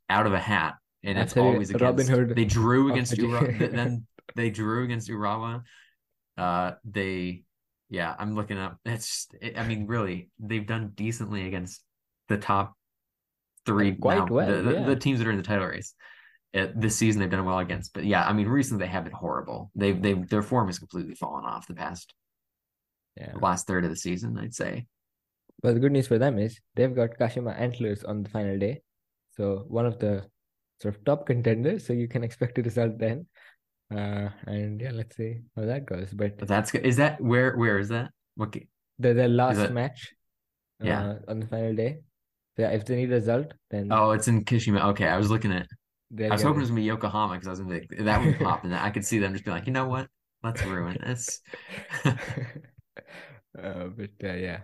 [0.08, 1.52] out of a hat, and it's Absolutely.
[1.52, 2.10] always Robin against.
[2.10, 5.62] Hood They drew against the Ura, then they drew against Urawa.
[6.36, 7.44] Uh, they
[7.90, 8.78] yeah, I'm looking up.
[8.84, 11.82] It's just, it, I mean, really, they've done decently against
[12.28, 12.74] the top
[13.66, 14.86] three quite now, well, the, the, yeah.
[14.86, 15.94] the teams that are in the title race.
[16.56, 19.12] Uh, this season they've done well against, but yeah, I mean, recently they have been
[19.12, 19.72] horrible.
[19.74, 22.14] They've they their form has completely fallen off the past
[23.16, 23.32] Yeah.
[23.40, 24.86] last third of the season, I'd say.
[25.62, 28.82] But the good news for them is they've got Kashima Antlers on the final day.
[29.36, 30.26] So one of the
[30.80, 31.86] sort of top contenders.
[31.86, 33.26] So you can expect a result then.
[33.90, 36.12] Uh, and yeah, let's see how that goes.
[36.12, 36.86] But But that's good.
[36.86, 38.10] Is that where where is that?
[38.40, 38.68] Okay.
[39.00, 40.14] ga- the last it- match
[40.80, 41.02] Yeah.
[41.02, 42.00] uh, on the final day.
[42.56, 44.84] Yeah, if they need a result, then Oh, it's in Kashima.
[44.90, 45.66] Okay, I was looking at.
[46.18, 46.60] I was hoping it it.
[46.60, 48.90] was gonna be Yokohama because I was gonna be like, that would pop, and I
[48.90, 50.08] could see them just be like, you know what?
[50.42, 51.40] Let's ruin this.
[52.04, 52.12] uh,
[53.54, 54.60] but uh, yeah,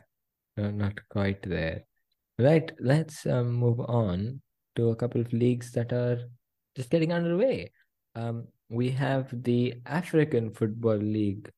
[0.57, 1.85] no, not quite there.
[2.39, 4.41] Right, let's um, move on
[4.77, 6.19] to a couple of leagues that are
[6.77, 7.73] just getting underway.
[8.15, 11.51] Um, we have the African Football League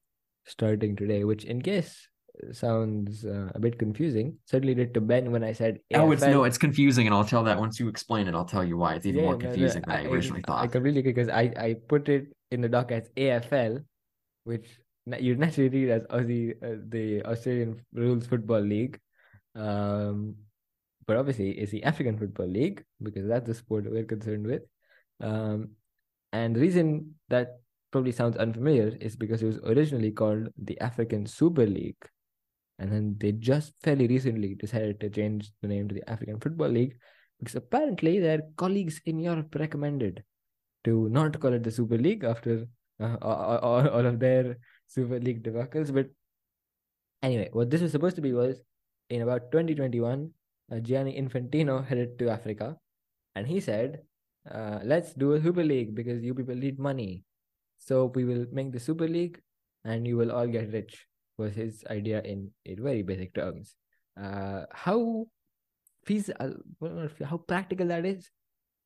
[0.47, 2.09] starting today, which, in case
[2.53, 6.45] sounds uh, a bit confusing, certainly did to Ben when I said Oh, it's no,
[6.45, 8.35] it's confusing, and I'll tell that once you explain it.
[8.35, 10.47] I'll tell you why it's even Yeah, more no, no, confusing than I originally I
[10.47, 10.73] thought.
[10.73, 13.85] completely agree because I, I put it in the doc as AFL,
[14.45, 14.67] which
[15.21, 18.99] you naturally read as Aussie, uh, the Australian Rules Football League.
[19.55, 20.37] Um,
[21.07, 24.63] but obviously it's the African Football League because that's the sport we're concerned with.
[25.21, 25.71] Um,
[26.33, 27.59] and the reason that
[27.91, 32.03] probably sounds unfamiliar is because it was originally called the African Super League.
[32.83, 36.71] And then they just fairly recently decided to change the name to the African Football
[36.71, 36.97] League
[37.39, 40.25] because apparently their colleagues in Europe recommended
[40.83, 42.67] to not call it the Super League after
[42.99, 44.59] uh, all, all, of their
[44.89, 45.95] Super League debacles.
[45.95, 46.09] But
[47.23, 48.61] anyway, what this was supposed to be was
[49.11, 50.29] in about 2021,
[50.73, 52.77] uh, Gianni Infantino headed to Africa
[53.37, 54.01] and he said,
[54.51, 57.23] uh, let's do a Super League because you people need money.
[57.79, 59.41] So we will make the Super League
[59.85, 61.07] and you will all get rich,
[61.39, 63.77] was his idea in, in very basic terms.
[64.21, 65.27] Uh, how
[66.05, 66.51] fees, uh,
[67.25, 68.31] how practical that is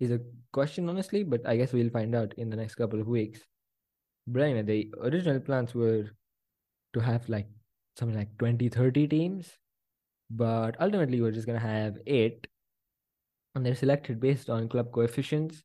[0.01, 0.21] is a
[0.53, 1.23] question, honestly.
[1.23, 3.41] But I guess we'll find out in the next couple of weeks.
[4.35, 6.11] Anyway, the original plans were
[6.95, 7.49] to have like
[7.97, 9.57] something like 20, 30 teams,
[10.31, 12.47] but ultimately we're just gonna have eight,
[13.55, 15.63] and they're selected based on club coefficients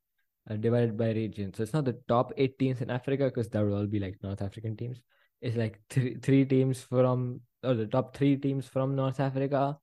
[0.50, 1.54] uh, divided by region.
[1.54, 4.18] So it's not the top eight teams in Africa because that would all be like
[4.24, 5.02] North African teams.
[5.42, 9.78] It's like three three teams from or the top three teams from North Africa.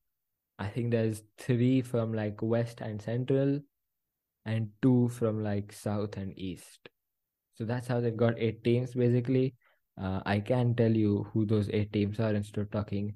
[0.58, 3.60] I think there's three from like West and Central,
[4.44, 6.88] and two from like South and East.
[7.54, 9.54] So that's how they've got eight teams basically.
[10.00, 13.14] Uh, I can tell you who those eight teams are instead of talking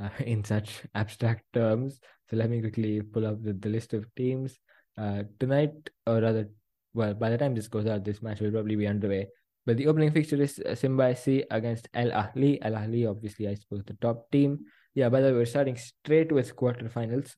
[0.00, 2.00] uh, in such abstract terms.
[2.30, 4.58] So let me quickly pull up the, the list of teams.
[4.96, 5.72] Uh, tonight,
[6.06, 6.48] or rather,
[6.94, 9.26] well, by the time this goes out, this match will probably be underway.
[9.64, 12.58] But the opening fixture is Simba SC against Al Ahly.
[12.62, 14.60] Al Ahly, obviously, I suppose the top team.
[14.94, 17.34] Yeah, by the way, we're starting straight with quarterfinals.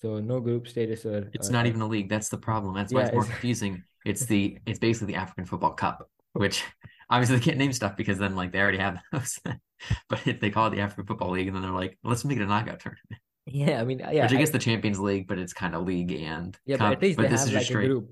[0.00, 1.30] So no group status or.
[1.32, 2.08] It's or- not even a league.
[2.08, 2.74] That's the problem.
[2.74, 3.82] That's why Yeah, it's more it's- confusing.
[4.04, 6.62] It's the it's basically the African Football Cup, which
[7.10, 9.38] obviously they can't name stuff because then like they already have those.
[10.08, 12.38] but if they call it the African Football League, and then they're like, let's make
[12.38, 14.22] it a knockout tournament, Yeah, I mean, yeah.
[14.22, 16.92] which I I- guess the Champions League, but it's kind of league and yeah, but
[16.92, 17.86] at least they this have is like straight.
[17.88, 18.08] group.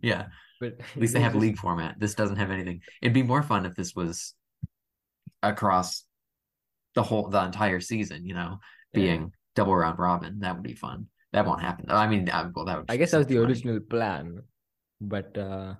[0.00, 0.26] Yeah,
[0.62, 1.98] But at least they have league format.
[1.98, 2.78] This doesn't have anything.
[3.02, 4.34] It'd be more fun if this was
[5.42, 6.04] across
[6.94, 8.24] the whole the entire season.
[8.24, 8.50] You know,
[8.94, 9.00] Yeah.
[9.00, 10.38] being double round robin.
[10.40, 11.06] That would be fun.
[11.32, 11.86] That won't happen.
[11.88, 12.90] I mean, I, well, that would.
[12.90, 13.46] I guess that was the funny.
[13.46, 14.40] original plan,
[15.00, 15.74] but uh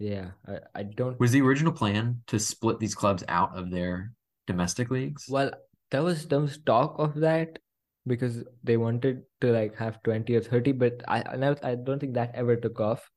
[0.00, 1.18] yeah, I, I don't.
[1.20, 4.12] Was the original plan to split these clubs out of their
[4.48, 5.26] domestic leagues?
[5.28, 5.52] Well,
[5.92, 7.60] there was there was talk of that
[8.06, 12.00] because they wanted to like have twenty or thirty, but I I, never, I don't
[12.00, 13.08] think that ever took off.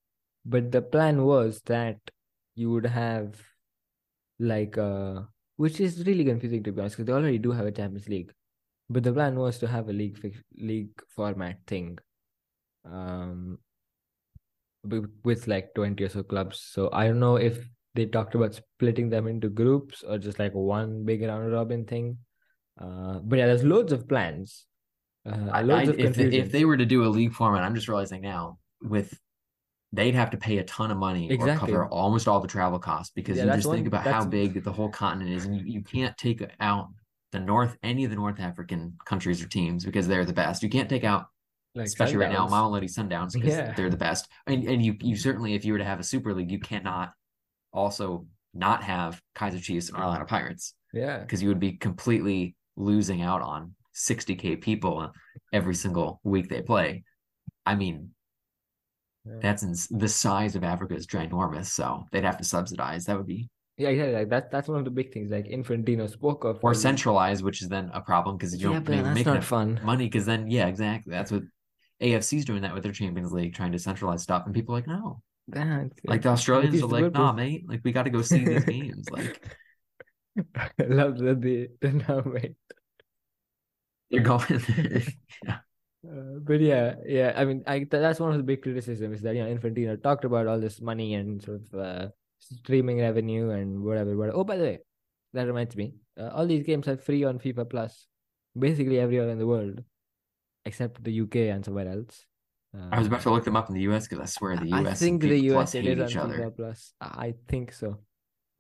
[0.48, 2.00] But the plan was that
[2.56, 3.36] you would have
[4.40, 5.22] like uh,
[5.58, 8.32] which is really confusing to be honest, because they already do have a Champions League,
[8.90, 10.18] but the plan was to have a league
[10.56, 11.98] league format thing.
[12.86, 13.60] Um,
[15.24, 16.62] with like 20 or so clubs.
[16.62, 20.54] So I don't know if they talked about splitting them into groups or just like
[20.54, 22.18] one big round robin thing.
[22.80, 24.66] Uh, but yeah, there's loads of plans.
[25.26, 27.76] Uh, I, loads I- of if if they were to do a league format, I'm
[27.76, 29.20] just realizing now with
[29.94, 31.72] they'd have to pay a ton of money Exactly.
[31.74, 34.26] or cover almost all the travel costs because Yeah, you just think one- about how
[34.26, 36.90] big the whole continent is, and you, you can't take out
[37.32, 40.62] the North any of the North African countries or teams because they're the best.
[40.64, 41.28] You can't take out
[41.76, 42.52] like especially right now, Sundowns.
[42.52, 43.74] Mamelodi Sundowns because Yeah.
[43.74, 44.28] they're the best.
[44.48, 47.14] And and you you certainly if you were to have a Super League, you cannot
[47.74, 53.22] also not have Kaiser Chiefs and Orlando Pirates Yeah, because you would be completely losing
[53.22, 55.12] out on 60k people
[55.54, 57.04] every single week they play.
[57.66, 58.12] I mean,
[59.28, 59.36] yeah.
[59.42, 63.06] that's ins- the size of Africa is ginormous, so they'd have to subsidize.
[63.06, 64.06] That would be yeah, yeah.
[64.06, 64.50] Like that.
[64.52, 65.30] That's one of the big things.
[65.32, 66.60] Like Infantino spoke of.
[66.64, 69.80] or centralized, which is then a problem because you Yeah, don't make not enough fun.
[69.84, 70.06] money.
[70.06, 71.12] Because then, yeah, exactly.
[71.12, 71.44] That's what
[72.02, 74.88] AFC's doing that with their Champions League, trying to centralize stuff, and people are like,
[74.88, 75.22] no,
[75.54, 78.66] Yeah, like the Australians are like, nah, mate, like we got to go see these
[78.66, 79.08] games.
[79.18, 81.70] Like I love that they
[82.08, 82.56] now made
[84.12, 84.64] they're going.
[85.46, 85.58] yeah.
[86.10, 87.34] Uh, but yeah, yeah.
[87.36, 90.48] I mean, I that's one of the big criticisms that you know Infantino talked about
[90.48, 92.08] all this money and sort of uh,
[92.40, 94.16] streaming revenue and whatever.
[94.16, 94.38] whatever.
[94.38, 94.80] Oh, by the way,
[95.34, 98.08] that reminds me, uh, all these games are free on FIFA Plus,
[98.58, 99.84] basically everywhere in the world,
[100.66, 102.26] except the UK and somewhere else.
[102.92, 104.88] I was about to look them up in the US because I swear the US.
[104.88, 106.32] I think the FIFA US it is on.
[106.32, 106.94] FIFA Plus.
[107.02, 108.00] I think so.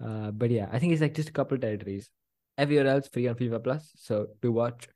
[0.04, 2.10] Uh, but yeah, I think it's like just a couple territories.
[2.58, 4.88] Everywhere else free on FIFA Plus, so to watch,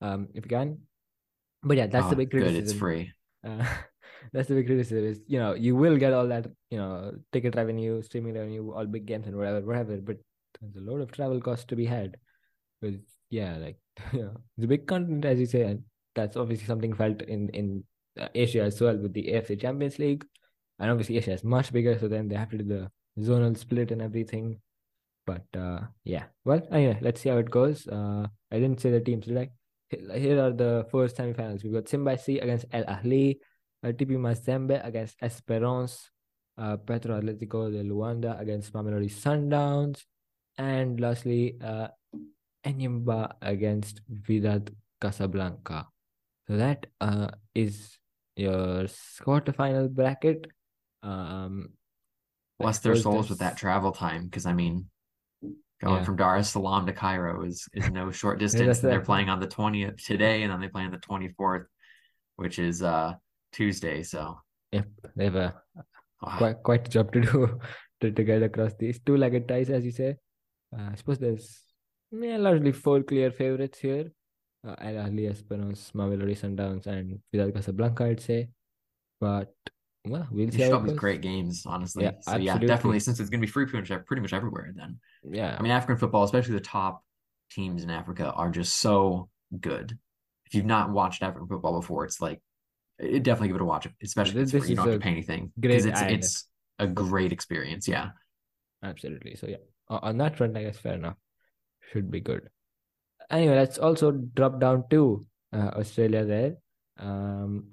[0.00, 0.78] um, if you can.
[1.62, 2.64] But yeah, that's Oh, the big criticism good.
[2.64, 3.12] It's free.
[3.44, 3.64] Uh,
[4.32, 7.54] that's the big criticism is you know you will get all that you know ticket
[7.54, 9.96] revenue, streaming revenue, all big games and whatever, whatever.
[9.98, 10.18] But
[10.60, 12.16] there's a load of travel costs to be had.
[12.80, 13.00] With
[13.30, 13.78] yeah, like
[14.12, 15.84] you know, it's a big continent as you say, and
[16.14, 17.84] that's obviously something felt in in
[18.20, 20.24] uh, Asia as well with the AFC Champions League,
[20.78, 23.90] and obviously Asia is much bigger, so then they have to do the zonal split
[23.92, 24.60] and everything.
[25.26, 27.86] But uh, yeah, well, anyway, let's see how it goes.
[27.86, 29.50] Uh, I didn't say the teams, did I?
[29.92, 31.62] Here are the first semifinals.
[31.62, 33.38] We've got Simba SC against El Ahly,
[33.84, 36.10] uh, TP Mazembe against Esperance,
[36.56, 40.04] uh, Petro Atletico de Luanda against Mamelodi Sundowns,
[40.56, 41.88] and lastly, uh,
[42.64, 45.88] Enyimba against Wydad Casablanca.
[46.48, 47.98] So that uh, is
[48.36, 48.84] your
[49.20, 50.46] quarterfinal bracket.
[51.02, 51.70] Um,
[52.60, 54.86] I Bless their suppose souls with that travel time because I mean,
[55.82, 56.04] going Yeah.
[56.04, 58.82] from Dar es Salaam to Cairo is is no short distance.
[58.82, 61.66] and they're playing on the 20th today, and then they play on the 24th,
[62.36, 63.14] which is uh
[63.52, 64.02] Tuesday.
[64.02, 64.38] So
[64.72, 65.54] Yep, they have a
[66.22, 66.38] wow.
[66.38, 67.60] quite quite a job to do
[68.00, 70.16] to, to get across these two-legged ties, as you say.
[70.76, 71.60] Uh, I suppose there's
[72.10, 74.06] yeah, largely four clear favorites here.
[74.66, 78.48] uh, Al Ahly, Esperance, Mamelodi Sundowns, and Wydad Casablanca, I'd say.
[79.20, 79.52] But
[80.04, 81.00] well, we'll see should how all it these goes.
[81.00, 82.04] great games, honestly.
[82.04, 84.98] Yeah, so yeah, definitely since it's gonna be free pretty much, pretty much everywhere then.
[85.22, 87.04] Yeah, I mean, African football, especially the top
[87.50, 89.28] teams in Africa, are just so
[89.60, 89.98] good.
[90.46, 92.40] If you've not watched African football before, it's like
[92.98, 94.68] it definitely give it a watch, especially if This.
[94.68, 96.48] You don't have to pay anything because it's it's
[96.78, 97.86] a great experience.
[97.86, 98.10] Yeah.
[98.82, 99.36] absolutely.
[99.36, 99.56] So yeah,
[99.88, 101.16] on that front, I guess fair enough.
[101.92, 102.48] Should be good.
[103.30, 106.56] Anyway, let's also drop down to uh, Australia there.
[106.98, 107.68] Um,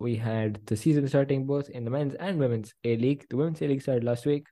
[0.00, 3.26] we had the season starting both in the men's and women's A League.
[3.30, 4.46] The women's A League started last week.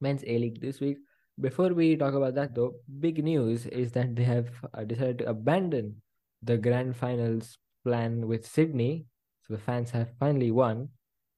[0.00, 0.98] Men's A League this week.
[1.40, 5.28] Before we talk about that, though, big news is that they have uh, decided to
[5.28, 6.02] abandon
[6.42, 9.06] the grand finals plan with Sydney.
[9.46, 10.88] So the fans have finally won,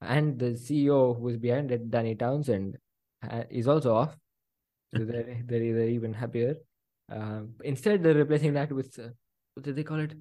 [0.01, 2.77] and the CEO who was behind it, Danny Townsend,
[3.29, 4.17] uh, is also off.
[4.95, 6.57] So they're they're, they're even happier.
[7.11, 9.09] Um, instead, they're replacing that with uh,
[9.55, 10.15] what do they call it?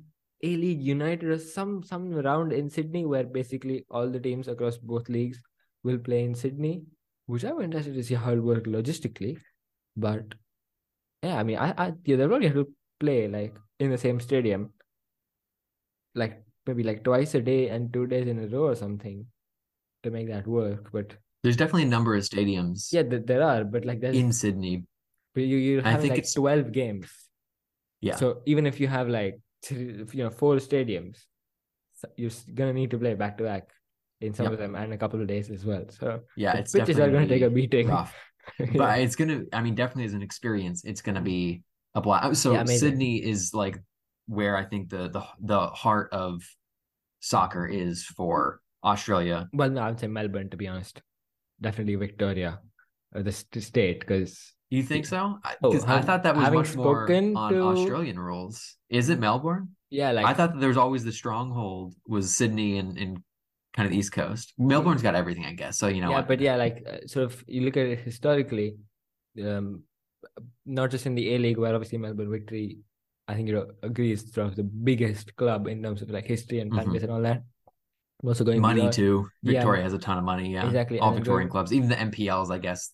[0.44, 4.78] A League United or some some round in Sydney where basically all the teams across
[4.78, 5.42] both leagues
[5.84, 6.84] will play in Sydney,
[7.26, 9.38] which I'm interested to see how it works logistically.
[9.98, 10.36] But
[11.24, 14.20] yeah, I mean, I, I yeah, they'll probably have to play like in the same
[14.22, 14.72] stadium,
[16.16, 19.26] like maybe like twice a day and two days in a row or something
[20.04, 20.90] to make that work.
[20.94, 24.32] But There's definitely a number of stadiums yeah, th- there are, but like there's in
[24.32, 24.86] Sydney.
[25.36, 27.12] but you I think like it's- twelve games.
[28.02, 28.16] Yeah.
[28.16, 31.26] So even if you have like three, you know four stadiums,
[32.16, 33.70] you're gonna need to play back to back
[34.22, 34.54] in some Yep.
[34.54, 35.86] of them and a couple of days as well.
[35.90, 37.88] So Yeah, the it's pitches are gonna take a beating.
[37.88, 38.16] rough.
[38.58, 38.66] Yeah.
[38.78, 41.62] But it's gonna, I mean, definitely as an experience, it's gonna be
[41.94, 42.42] a blast.
[42.42, 42.64] So Yeah.
[42.66, 43.78] Sydney is like
[44.28, 46.42] where I think the the the heart of
[47.20, 49.48] soccer is for Australia.
[49.54, 51.02] Well, no, I'd say Melbourne to be honest.
[51.62, 52.60] Definitely Victoria,
[53.16, 55.40] uh, the state, because You think so?
[55.64, 58.76] Oh, Because I thought that was much more on to- Australian rules.
[58.90, 59.70] Is it Melbourne?
[59.90, 63.24] yeah, like I thought that there was always the stronghold was Sydney and, and
[63.76, 64.54] kind of the East Coast.
[64.60, 65.80] Melbourne's got everything, I guess.
[65.80, 66.28] So you know yeah, what?
[66.28, 68.76] but yeah, like uh, sort of you look at it historically,
[69.44, 69.82] um,
[70.68, 72.78] not just in the A League where obviously Melbourne Victory,
[73.28, 76.60] I think you know agrees sort of the biggest club in terms of like history
[76.60, 76.94] and fan Mhm.
[76.94, 77.42] base and all that.
[78.22, 79.28] I'm also going money beyond- too.
[79.42, 79.54] Yeah.
[79.54, 80.52] Victoria has a ton of money.
[80.54, 82.92] Yeah, Exactly, All and Victorian going- clubs, even the NPLs, I guess.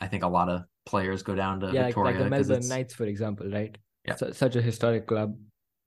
[0.00, 2.68] I think a lot of players go down to yeah, like, Victoria like the Melbourne
[2.68, 3.76] Knights, for example, right?
[4.06, 4.16] Yeah.
[4.16, 5.36] Su- such a historic club,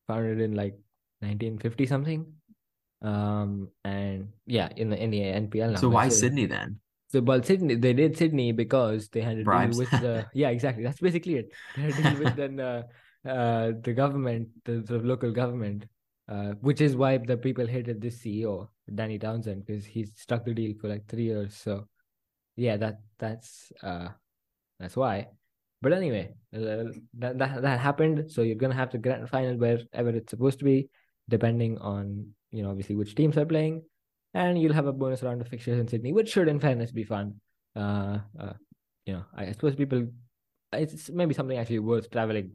[0.07, 0.73] founded in like
[1.19, 2.25] 1950 something.
[3.01, 5.79] Um, and yeah, in the in the NPL now.
[5.79, 6.79] So why still- Sydney then?
[7.09, 9.77] So, well, Sydney, they did Sydney because they had to Bribes.
[9.77, 10.83] deal with the yeah, exactly.
[10.83, 11.53] That's basically it.
[11.75, 12.83] They had to deal with then uh,
[13.27, 15.85] uh, the government, the sort of local government,
[16.27, 20.53] uh, which is why the people hated this CEO, Danny Townsend, because he stuck the
[20.53, 21.55] deal for like three years.
[21.55, 21.87] So,
[22.57, 24.09] yeah, that that's uh,
[24.79, 25.27] that's why.
[25.81, 28.31] But anyway, uh, that, that that happened.
[28.31, 30.89] So you're gonna have the grand final wherever it's supposed to be,
[31.29, 33.83] depending on you know obviously which teams are playing,
[34.33, 37.05] and you'll have a bonus round of fixtures in Sydney, which should, in fairness, be
[37.05, 37.39] fun.
[37.75, 38.53] Uh, uh
[39.07, 40.05] you know, I suppose people,
[40.73, 42.51] it's maybe something actually worth traveling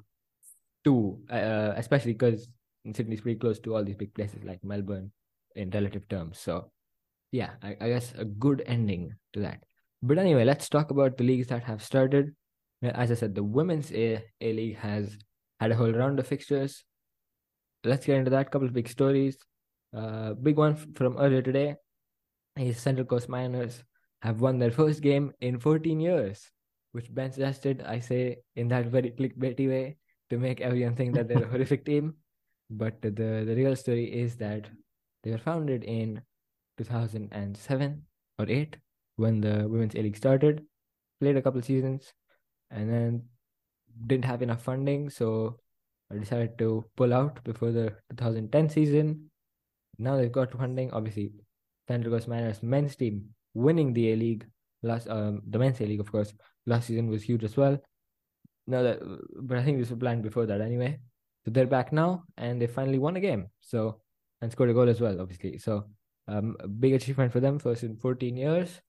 [0.84, 2.46] to, uh, especially because
[2.94, 5.10] Sydney's pretty close to all these big places like Melbourne
[5.56, 6.38] in relative terms.
[6.38, 6.70] So,
[7.30, 9.64] yeah, I, I guess a good ending to that.
[10.02, 12.34] But anyway, let's talk about the leagues that have started.
[12.82, 15.16] As I said, the women's A, a League has
[15.60, 16.82] had a whole round of fixtures.
[17.84, 18.50] Let's get into that.
[18.50, 19.38] Couple of big stories.
[19.96, 21.76] Uh, big one from earlier today
[22.56, 23.84] is Central Coast Mariners
[24.22, 26.50] have won their first game in 14 years,
[26.92, 29.96] which Ben suggested I say in that very clickbaity way
[30.30, 32.14] to make everyone think that they're a horrific team.
[32.70, 34.68] But the, the real story is that
[35.22, 36.22] they were founded in
[36.78, 38.02] 2007
[38.38, 38.76] or 8
[39.16, 40.64] when the Women's A League started,
[41.20, 42.12] played a couple seasons,
[42.70, 43.24] and then
[44.06, 45.10] didn't have enough funding.
[45.10, 45.58] So
[46.10, 49.30] I decided to pull out before the 2010 season.
[49.98, 50.90] Now they've got funding.
[50.92, 51.32] Obviously,
[51.88, 54.46] Central Coast Mariners men's team winning the A League
[54.82, 56.32] last, um, the men's A League, of course,
[56.66, 57.78] last season was huge as well.
[58.66, 59.00] Now that,
[59.42, 60.98] but I think this was planned before that anyway.
[61.44, 63.48] So they're back now, and they finally won a game.
[63.60, 64.00] So
[64.40, 65.58] and scored a goal as well, obviously.
[65.58, 65.84] So
[66.28, 68.80] um, a big achievement for them, first in 14 years.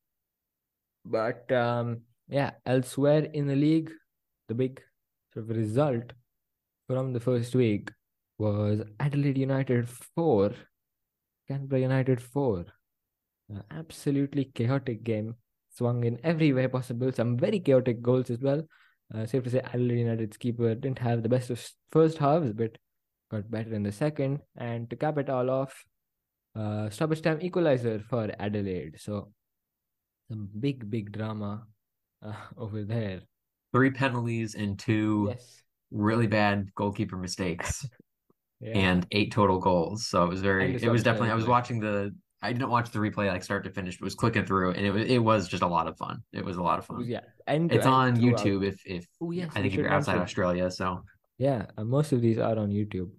[1.06, 3.92] But um, yeah, elsewhere in the league,
[4.48, 4.82] the big
[5.34, 6.14] sort of result
[6.88, 7.92] from the first week
[8.38, 10.52] was Adelaide United 4,
[11.48, 12.66] Canberra United 4.
[13.54, 15.36] Uh, absolutely chaotic game,
[15.70, 17.12] swung in every way possible.
[17.12, 18.64] Some very chaotic goals as well.
[19.14, 22.78] Uh, safe to say, Adelaide United's keeper didn't have the best of first halves, but
[23.30, 24.40] got better in the second.
[24.58, 25.84] And to cap it all off,
[26.56, 29.00] uh, stoppage time equalizer for Adelaide.
[29.00, 29.32] So
[30.30, 31.66] some big, big drama
[32.22, 33.22] uh, over there.
[33.74, 35.62] Three penalties and two Yes.
[35.92, 37.86] really bad goalkeeper mistakes
[38.62, 38.74] Yeah.
[38.80, 40.08] and eight total goals.
[40.08, 41.32] So it was very, it was definitely.
[41.32, 42.14] I was watching the.
[42.42, 44.92] I didn't watch the replay like start to finish, but was clicking through, and it
[44.92, 46.24] was it was just a lot of fun.
[46.34, 47.06] It was a lot of fun.
[47.08, 47.22] yeah.
[47.48, 48.18] To It's on.
[48.18, 50.18] YouTube if if Oh yes, I think if you're outside.
[50.18, 50.70] Australia.
[50.70, 51.04] So
[51.38, 53.12] Yeah, uh, most of these are on YouTube.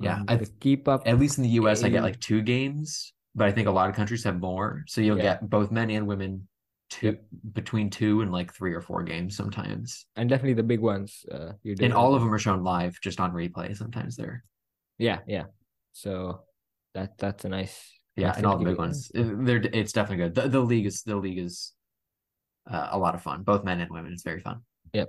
[0.00, 1.06] Yeah, Um, I keep up.
[1.06, 3.88] at least in the US, I get like two games, but I think a lot
[3.88, 4.82] of countries have more.
[4.88, 5.38] So you'll Yeah.
[5.38, 6.48] get both men and women
[6.92, 7.22] two Yep.
[7.60, 10.06] between two and like three or four games sometimes.
[10.16, 11.24] and definitely the big ones.
[11.34, 13.68] Uh, you And all of them are shown live, just on replay.
[13.76, 14.44] Sometimes they're
[14.98, 15.46] Yeah, yeah.
[15.92, 16.10] So
[16.94, 17.76] that that's a nice.
[18.16, 19.10] yeah, nice and all the big ones.
[19.14, 20.34] They're it's definitely good.
[20.38, 21.72] The, the league is the league is
[22.70, 24.12] uh, a lot of fun, both men and women.
[24.12, 24.60] It's very fun.
[24.92, 25.08] Yep.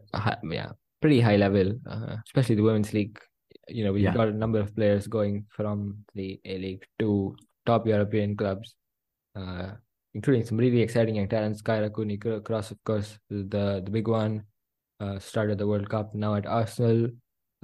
[0.59, 0.71] Yeah.
[1.01, 3.19] Pretty high level, uh, especially the women's league.
[3.67, 4.13] You know, we've Yeah.
[4.15, 8.75] got a number of players going from the A League to top European clubs,
[9.35, 9.71] uh,
[10.13, 11.61] including some really exciting young talents.
[11.61, 14.43] Cooney Cro- Cross, of course, the the big one,
[14.99, 17.09] uh, started the World Cup now at Arsenal.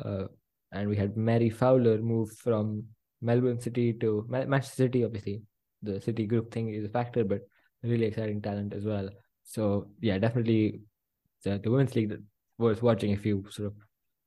[0.03, 0.25] Uh,
[0.71, 2.83] and we had Mary Fowler move from
[3.21, 5.03] Melbourne City to Manchester City.
[5.03, 5.41] Obviously,
[5.81, 7.41] the City group thing is a factor, but
[7.83, 9.09] really exciting talent as well.
[9.43, 10.81] So yeah, definitely
[11.43, 12.13] the, the women's league
[12.57, 13.73] worth watching if you sort of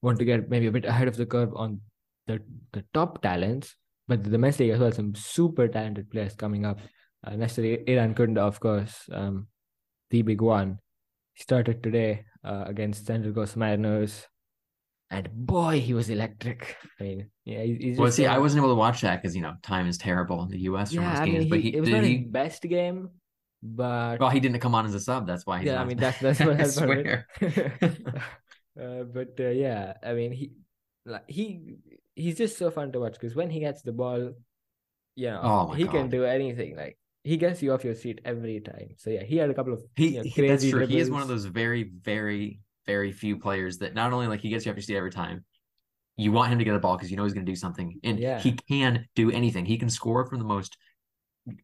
[0.01, 1.81] want to get maybe a bit ahead of the curve on
[2.27, 2.41] the
[2.73, 3.77] the top talents,
[4.09, 6.81] but the men's league as well, some super talented players coming up.
[7.25, 9.47] Uh, Nestory Irankunda, of course, um,
[10.11, 10.79] the big one.
[11.35, 14.29] Started today uh, against Central Coast Mariners,
[15.11, 16.77] and boy, he was electric.
[17.01, 19.43] I mean, yeah, he- he's Well, see, I wasn't able to watch that because you
[19.43, 21.45] know time is terrible in the US for Yeah, most I games.
[21.45, 23.11] mean, but he, he it was did not he his best game,
[23.63, 25.27] but well he didn't come on as a sub.
[25.27, 26.85] That's why he's yeah, I mean that's that's what I happened.
[26.85, 27.27] swear.
[27.43, 30.53] uh, but uh, yeah, I mean he
[31.05, 31.77] like he
[32.15, 34.33] he's just so fun to watch because when he gets the ball,
[35.17, 36.77] you know, Oh he can do anything.
[36.77, 38.95] Like he gets you off your seat every time.
[38.99, 40.87] So yeah, he had a couple of He, you know, he- that's crazy true.
[40.87, 44.49] He is one of those very, very, very few players that not only like he
[44.49, 45.45] gets you off your seat every time,
[46.17, 47.99] you want him to get the ball because you know he's going to do something,
[48.05, 48.39] and Yeah.
[48.39, 49.65] he can do anything.
[49.65, 50.77] He can score from the most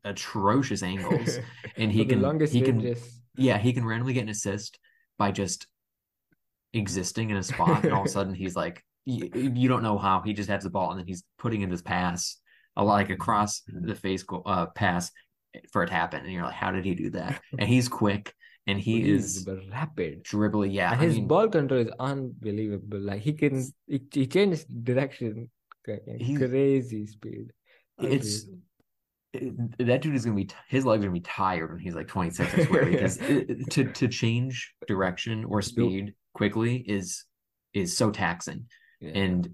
[0.04, 1.40] atrocious angles,
[1.76, 3.20] and he can longest he can ranges.
[3.36, 4.78] yeah he can randomly get an assist
[5.18, 5.66] by just
[6.72, 9.98] existing in a spot, and all of a sudden he's like you, you don't know
[9.98, 12.36] how he just has the ball and then he's putting in this pass
[12.76, 15.10] a lot like across the face goal, uh, pass
[15.72, 17.40] for it to happen, and you're like, how did he do that?
[17.58, 18.34] And he's quick,
[18.66, 20.24] and he is rapid.
[20.24, 20.72] dribbly.
[20.72, 23.00] Yeah, and I his mean, ball control is unbelievable.
[23.00, 25.50] Like he can, he, he changes direction,
[25.86, 27.52] like, in He's- crazy speed.
[28.00, 28.44] it's
[29.32, 31.94] it- that dude is gonna be t- his legs are gonna be tired when he's
[31.94, 37.24] like 26 i swear because it- to to change direction or speed quickly is
[37.74, 38.66] is so taxing
[39.00, 39.10] Yeah.
[39.14, 39.50] and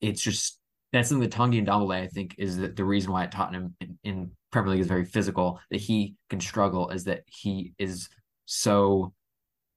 [0.00, 0.58] it's just
[0.94, 3.98] that's something that Tanguy Ndombele I think is that the reason why at Tottenham in,
[4.04, 8.08] in Premier League is very physical that he can struggle is that he is
[8.46, 9.12] so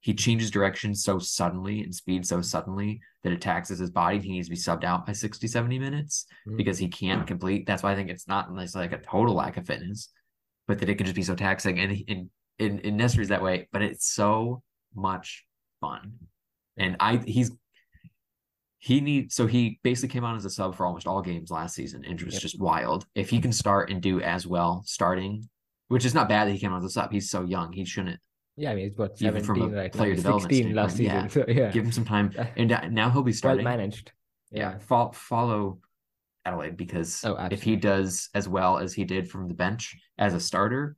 [0.00, 4.20] he changes direction so suddenly and speed so suddenly that it taxes his body.
[4.20, 6.56] He needs to be subbed out by 60 70 minutes Mhm.
[6.56, 7.66] because he can't complete.
[7.66, 10.10] That's why I think it's not necessarily like a total lack of fitness
[10.68, 11.80] but that it can just be so taxing.
[11.80, 14.62] And in in, in Nestory's that way but it's so
[14.94, 15.44] much
[15.80, 16.12] fun.
[16.76, 17.50] And I he's
[18.78, 21.74] he needs so he basically came out as a sub for almost all games last
[21.74, 22.42] season and it was Yep.
[22.42, 23.06] just wild.
[23.14, 25.48] If he can start and do as well starting,
[25.88, 27.10] which is not bad that he came out as a sub.
[27.10, 27.72] He's so young.
[27.72, 28.20] He shouldn't
[28.56, 30.16] Yeah, I mean, he's what Even from a 17 right player now.
[30.16, 31.28] development 16 last season.
[31.30, 32.32] So yeah, give him some time.
[32.56, 33.64] And uh, now he'll be well starting.
[33.64, 34.12] managed.
[34.52, 34.78] yeah, Yeah.
[34.78, 35.80] fo- follow
[36.44, 40.34] Adelaide because Oh, if he does as well as he did from the bench as
[40.34, 40.96] a starter,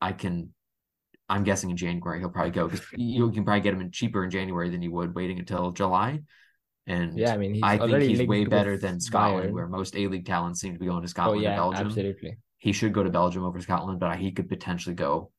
[0.00, 0.54] I can.
[1.28, 4.24] I'm guessing in January he'll probably go because you can probably get him in cheaper
[4.24, 6.20] in January than you would waiting until July.
[6.86, 9.52] And Yeah, I mean, he's I think he's way better than Scotland, Bayern.
[9.52, 11.70] where most A League talents seem to be going to Scotland Oh Scotland yeah, or
[11.72, 11.86] Belgium.
[11.86, 12.38] absolutely.
[12.58, 15.30] He should go to Belgium over Scotland, but he could potentially go.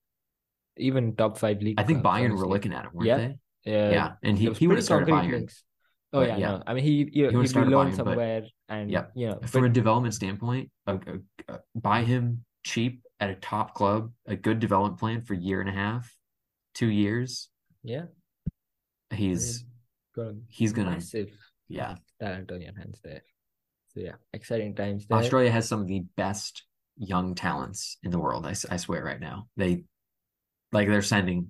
[0.77, 1.79] Even top five league.
[1.79, 3.17] I think clubs, Bayern were looking at him, weren't Yeah.
[3.17, 3.35] they?
[3.65, 3.89] Yeah.
[3.91, 5.31] yeah, and he, he would have started Bayern.
[5.31, 5.63] links.
[6.11, 6.47] Oh but yeah, yeah.
[6.51, 6.63] no.
[6.67, 9.67] I mean, he he be started loaned but- somewhere, and yeah, you know, From but
[9.69, 11.13] a development standpoint, uh, uh,
[11.53, 15.59] uh, buy him cheap at a top club, a good development plan for a year
[15.61, 16.13] and a half,
[16.75, 17.49] two years.
[17.83, 18.05] yeah,
[19.11, 19.65] He's
[20.15, 21.29] got a he's gonna massive
[21.67, 21.95] yeah.
[22.19, 23.21] talent on your hands there.
[23.93, 25.17] So yeah, exciting times there.
[25.19, 26.63] Australia has some of the best
[26.97, 28.45] young talents in the world.
[28.45, 29.47] I, I swear right now.
[29.57, 29.83] They
[30.71, 31.49] like they're sending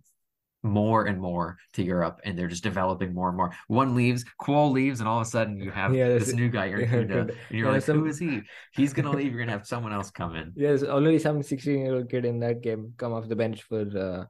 [0.64, 3.52] more and more to Europe and they're just developing more and more.
[3.68, 6.70] One leaves, Kuol leaves, and all of a sudden you have Yeah, this new guy,
[6.70, 7.36] Aaron yeah, Kunda, Kunda.
[7.50, 8.42] and you're Yeah, like, some- who is he?
[8.74, 10.54] He's gonna leave, you're gonna have someone else come in.
[10.56, 13.64] Yeah, there's already some 16 year old kid in that game come off the bench
[13.64, 14.26] for uh,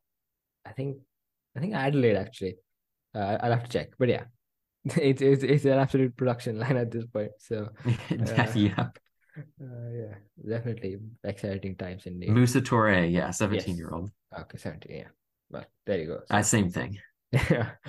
[0.65, 0.97] I think
[1.55, 2.55] I think Adelaide actually.
[3.15, 4.23] Uh, I'll have to check, but yeah,
[4.97, 7.31] it's it's it's an absolute production line at this point.
[7.39, 7.69] So
[8.09, 8.89] yeah.
[9.37, 10.15] uh, yeah,
[10.47, 12.31] definitely exciting times indeed.
[12.31, 14.11] Musa Toure, yeah, 17 year old.
[14.37, 15.07] Okay, 17, yeah.
[15.49, 16.19] Well, there you go.
[16.29, 16.97] Uh, same thing.
[17.31, 17.71] Yeah.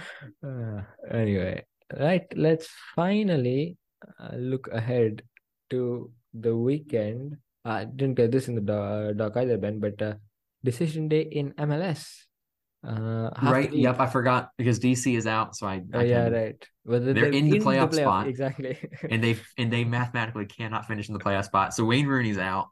[0.45, 3.77] Uh, anyway, Right, let's finally
[4.19, 5.23] uh, look ahead
[5.71, 7.37] to the weekend.
[7.65, 10.15] I didn't get this in the doc, doc either, Ben, but uh,
[10.65, 12.25] decision day in MLS.
[12.87, 13.73] Uh, Right.
[13.73, 13.99] Yep.
[14.01, 16.69] I forgot because DC is out, so I, Oh, I yeah, right.
[16.85, 18.29] Whether They're in the playoff playoff- spot.
[18.29, 18.79] exactly.
[19.11, 21.75] and they and they mathematically cannot finish in the playoff spot.
[21.75, 22.69] So Wayne Rooney's out.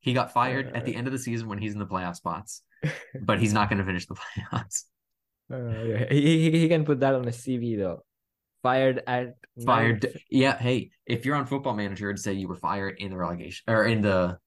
[0.00, 0.98] He got fired at the Uh.
[0.98, 2.62] end of the season when he's in the playoff spots,
[3.22, 4.14] but he's not going to finish the
[4.52, 4.84] playoffs.
[5.50, 6.04] Uh, yeah.
[6.10, 8.04] he, he he can put that on a CV though.
[8.62, 10.18] Fired at Fired.
[10.28, 10.58] Yeah.
[10.58, 13.84] Hey, if you're on Football Manager, it'd say you were fired in the relegation or
[13.86, 14.38] in the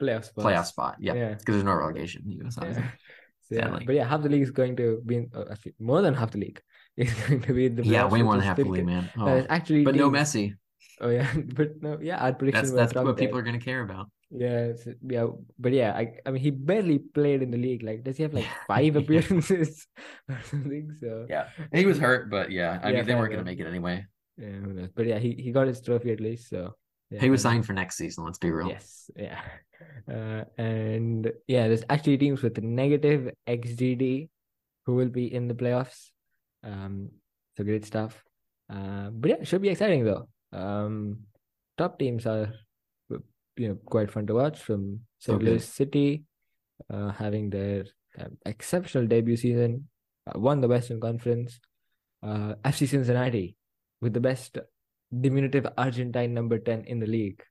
[0.00, 0.44] playoff spot.
[0.44, 0.96] playoff spot.
[0.98, 1.28] Yeah, Yeah.
[1.30, 2.22] because there's no relegation.
[2.24, 2.56] in the US,
[3.56, 3.78] Yeah.
[3.84, 6.30] But yeah, half the league is going to be in, uh, actually more than half
[6.32, 6.62] the league
[6.96, 9.12] is going to be in the Yeah, way more than half the league, man.
[9.26, 9.38] Uh, Oh.
[9.38, 10.56] it's actually But no Messi.
[11.00, 13.38] Oh yeah, but no, yeah, our prediction That's was that's what people there.
[13.38, 14.10] are going to care about.
[14.30, 15.26] Yeah, yeah,
[15.58, 17.82] but yeah, I I mean he barely played in the league.
[17.82, 19.86] Like, does he have like five appearances
[20.28, 20.96] or something?
[21.00, 23.58] So Yeah, he was hurt, but yeah, I Yeah, mean they weren't going to make
[23.60, 24.06] it anyway.
[24.36, 24.86] yeah.
[24.94, 26.48] But yeah, he, he got his trophy at least.
[26.48, 26.74] So
[27.14, 28.24] yeah, He was signed for next season.
[28.24, 28.68] Let's be real.
[28.68, 29.40] Yes, yeah.
[30.10, 34.28] Uh, and yeah, there's actually teams with negative XGD
[34.86, 36.10] who will be in the playoffs.
[36.62, 37.10] Um,
[37.56, 38.22] so great stuff.
[38.68, 40.28] Uh, but yeah, it should be exciting though.
[40.52, 41.20] Um,
[41.78, 42.52] top teams are
[43.56, 45.38] you know quite fun to watch from St.
[45.38, 45.48] good.
[45.48, 46.24] Louis City,
[46.92, 47.84] uh, having their
[48.18, 49.88] um, exceptional debut season,
[50.26, 51.60] uh, won the Western Conference.
[52.22, 53.54] Uh, FC Cincinnati
[54.00, 54.58] with the best
[55.20, 57.42] diminutive Argentine number 10 in the league.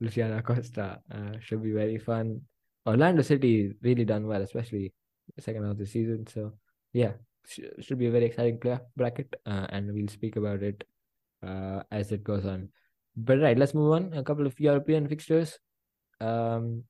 [0.00, 1.00] Luciano Acosta.
[1.12, 2.40] uh, should be very fun.
[2.86, 4.92] Orlando City really done well, especially
[5.36, 6.26] the second half of the season.
[6.26, 6.52] So
[6.92, 7.12] yeah,
[7.46, 10.84] sh- should be a very exciting playoff bracket, uh, and we'll speak about it
[11.46, 12.68] uh, as it goes on.
[13.16, 14.12] But right, let's move on.
[14.14, 15.58] A couple of European fixtures.
[16.20, 16.84] Um,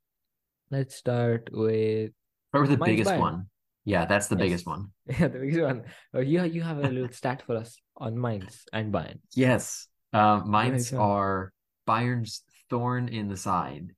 [0.70, 2.12] let's start with
[2.52, 3.20] Or the Mainz biggest Bayern.
[3.20, 3.46] one.
[3.84, 4.92] Yeah, that's the biggest one.
[5.06, 5.84] yeah the biggest one.
[6.12, 9.18] Oh, you you have a little stat for us on Mainz and Bayern.
[9.34, 9.88] Yes.
[10.12, 10.98] Uh, Mainz go.
[10.98, 11.52] are
[11.86, 13.88] Bayern's thorn in the side.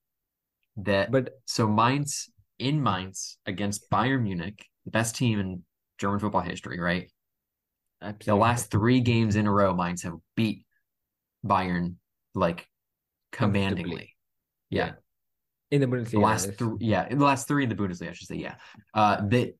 [0.77, 5.63] That But so Mainz in Mainz against Bayern Munich, the best team in
[5.99, 7.11] German football history, right?
[8.25, 10.65] The last three games in a row, Mainz have beat
[11.45, 11.97] Bayern
[12.35, 12.67] like
[13.33, 13.91] commandingly.
[13.91, 14.17] Comfortably.
[14.71, 14.93] Yeah.
[15.71, 16.11] in the Bundesliga.
[16.11, 18.55] The last three, yeah, the last three in the Bundesliga, I should say, yeah.
[18.95, 19.55] Uh, that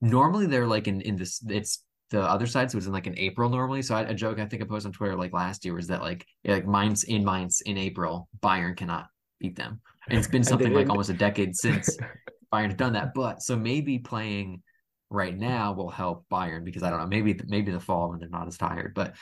[0.00, 3.18] normally they're like in in this, it's the other side, so it's in like in
[3.18, 3.82] April normally.
[3.82, 6.02] So I, a joke I think I posted on Twitter like last year was that
[6.02, 9.06] like yeah, like Mainz in Mainz in April, Bayern cannot
[9.40, 11.96] beat them, and it's been something like almost a decade since
[12.52, 13.12] Bayern's done that.
[13.14, 14.62] But so maybe playing
[15.10, 18.28] right now will help Bayern because I don't know, maybe maybe the fall when they're
[18.28, 19.14] not as tired, but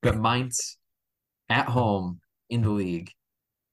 [0.00, 0.78] but Mainz
[1.48, 3.10] at home in the league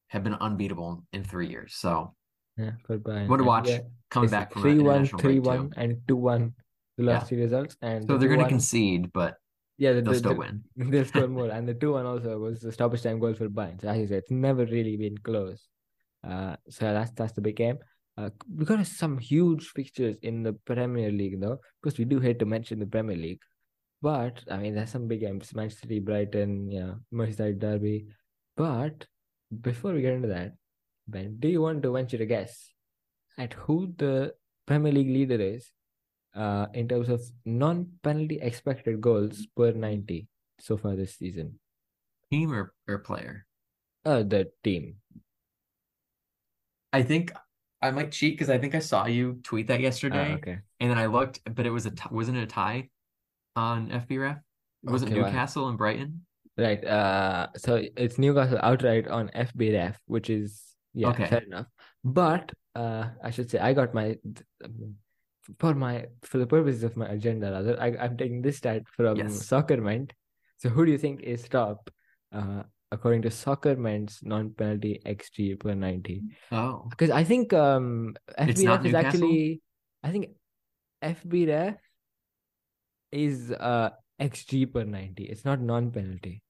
[0.10, 1.76] have been unbeatable in three years.
[1.76, 2.14] So
[2.57, 3.28] Yeah, for Bayern.
[3.28, 3.80] What to watch yeah,
[4.12, 6.53] coming it's back from 3 1, 3 1, and 2 1
[6.99, 7.27] the last Yeah.
[7.29, 7.77] three results.
[7.81, 9.35] And So the they're going to concede, but
[9.77, 10.63] Yeah, the, they'll the, still win.
[10.75, 11.49] They'll score more.
[11.55, 13.79] And the 2 1 also was the stoppage time goal for Bayern.
[13.81, 15.67] So as you said, it's never really been close.
[16.21, 17.79] Uh, so that's that's the big game.
[18.17, 22.39] Uh, we got some huge fixtures in the Premier League, though, because we do hate
[22.39, 23.39] to mention the Premier League.
[24.01, 28.07] But I mean, there's some big games: Manchester City, Brighton, yeah, Merseyside Derby.
[28.57, 29.07] But
[29.61, 30.51] before we get into that,
[31.07, 32.73] Ben, do you want to venture a guess
[33.37, 34.33] at who the
[34.67, 35.71] Premier League leader is
[36.36, 40.27] uh, in terms of non-penalty expected goals per 90
[40.59, 41.59] so far this season?
[42.32, 43.45] Team or, or player?
[44.05, 44.95] Uh, the team.
[46.93, 47.32] I think
[47.82, 50.57] I might cheat because I think I saw you tweet that Ah, yesterday, okay.
[50.80, 52.89] and then I looked, but it was a t- wasn't it a tie
[53.55, 54.39] on FBref?
[54.84, 55.27] Was it Okay, wow.
[55.27, 56.25] Newcastle and Brighton?
[56.57, 56.84] Right.
[56.84, 60.61] Uh, so it's Newcastle outright on FBref, which is
[60.93, 61.27] yeah, Okay.
[61.27, 61.67] fair enough.
[62.03, 64.17] But uh, I should say I got my
[65.59, 69.17] for my for the purposes of my agenda rather, I, I'm taking this stat from
[69.17, 69.45] Yes.
[69.45, 70.13] Soccerment.
[70.57, 71.89] So who do you think is top?
[72.31, 76.23] Uh, according to Soccerment's non-penalty XG per 90.
[76.51, 79.61] Oh, Because I think um FBref is actually
[80.03, 80.29] I think
[81.03, 81.77] FBref
[83.11, 85.23] is uh XG per 90.
[85.23, 86.41] It's not non-penalty.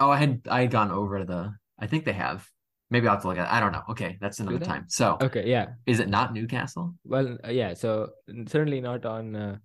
[0.00, 1.54] oh, I had I had gone over the.
[1.78, 2.46] I think they have.
[2.90, 3.46] Maybe I'll have to look at.
[3.46, 3.52] it.
[3.52, 3.82] I don't know.
[3.90, 4.84] Okay, that's another time.
[4.88, 5.66] So, Okay, yeah.
[5.86, 7.74] is it not Newcastle Well, uh, yeah.
[7.74, 8.10] So
[8.48, 9.56] certainly not on uh,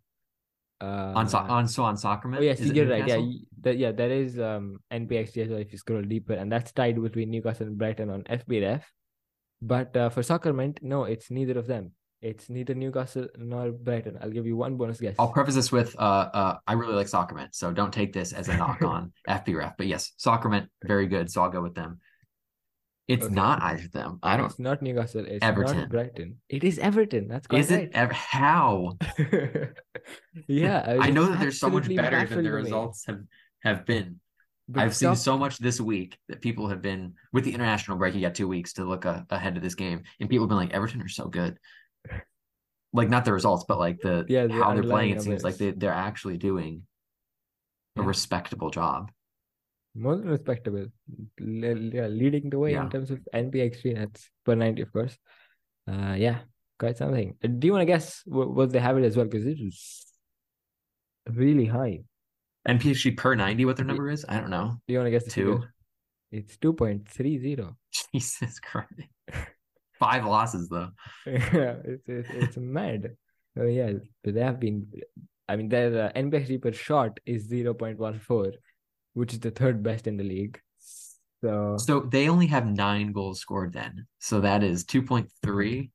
[0.82, 2.42] uh on so on so on Soccerment?
[2.42, 3.08] Oh yes, Is you're right.
[3.08, 3.22] Yeah,
[3.62, 7.02] that, yeah, there is um NPXG as well if you scroll deeper, and that's tied
[7.02, 8.84] between Newcastle and Brighton on FBref.
[9.62, 11.94] But uh, for Soccerment, no, it's neither of them.
[12.22, 14.18] It's neither Newcastle nor Brighton.
[14.22, 15.16] I'll give you one bonus guess.
[15.18, 18.50] I'll preface this with uh uh I really like Soccerment, so don't take this as
[18.50, 19.74] a knock on FBref.
[19.78, 21.32] But yes, Soccerment, very good.
[21.32, 22.00] So I'll go with them.
[23.08, 23.36] It's Okay.
[23.36, 24.20] not either of them.
[24.24, 24.48] I don't.
[24.48, 25.26] It's not Newcastle.
[25.28, 25.78] It's Everton.
[25.78, 26.38] not Brighton.
[26.50, 27.28] It is Everton.
[27.28, 28.98] That's quite Is it ever how?
[30.48, 33.22] yeah, I it know that they're so much better than baffled the results have
[33.64, 34.20] have been.
[34.68, 38.16] But I've seen so much this week that people have been with the international break.
[38.16, 40.58] You got two weeks to look a, ahead to this game, and people have been
[40.58, 41.60] like, "Everton are so good."
[42.92, 45.12] Like not the results, but like the Yeah, the how they're playing.
[45.12, 46.88] underlying It seems like they they're actually doing
[47.98, 48.08] a Yeah.
[48.08, 49.12] respectable job.
[49.96, 50.88] More than respectable.
[51.40, 52.84] Le- yeah, leading the way Yeah.
[52.84, 53.96] in terms of NPXG.
[53.96, 55.18] That's per 90, of course.
[55.90, 56.40] Uh, yeah,
[56.78, 57.36] quite something.
[57.44, 59.26] Uh, Do you want to guess what, what they have it as well?
[59.26, 60.06] Because it is
[61.32, 62.02] really high.
[62.68, 64.26] NPXG per ninety, what their number is?
[64.28, 64.78] I don't know.
[64.88, 65.64] Do you want to guess Two.
[66.32, 67.76] It's 2.30.
[68.12, 68.90] Jesus Christ.
[70.00, 70.90] Five losses though.
[71.26, 73.16] yeah, it's, it's, it's mad.
[73.58, 73.94] Oh, yeah,
[74.24, 74.88] but they have been.
[75.48, 78.52] I mean, their uh, NPXG per shot is 0.14,
[79.16, 80.60] which is the third best in the league.
[81.42, 84.06] So, So they only have nine goals scored then.
[84.20, 85.92] So that is 2.3.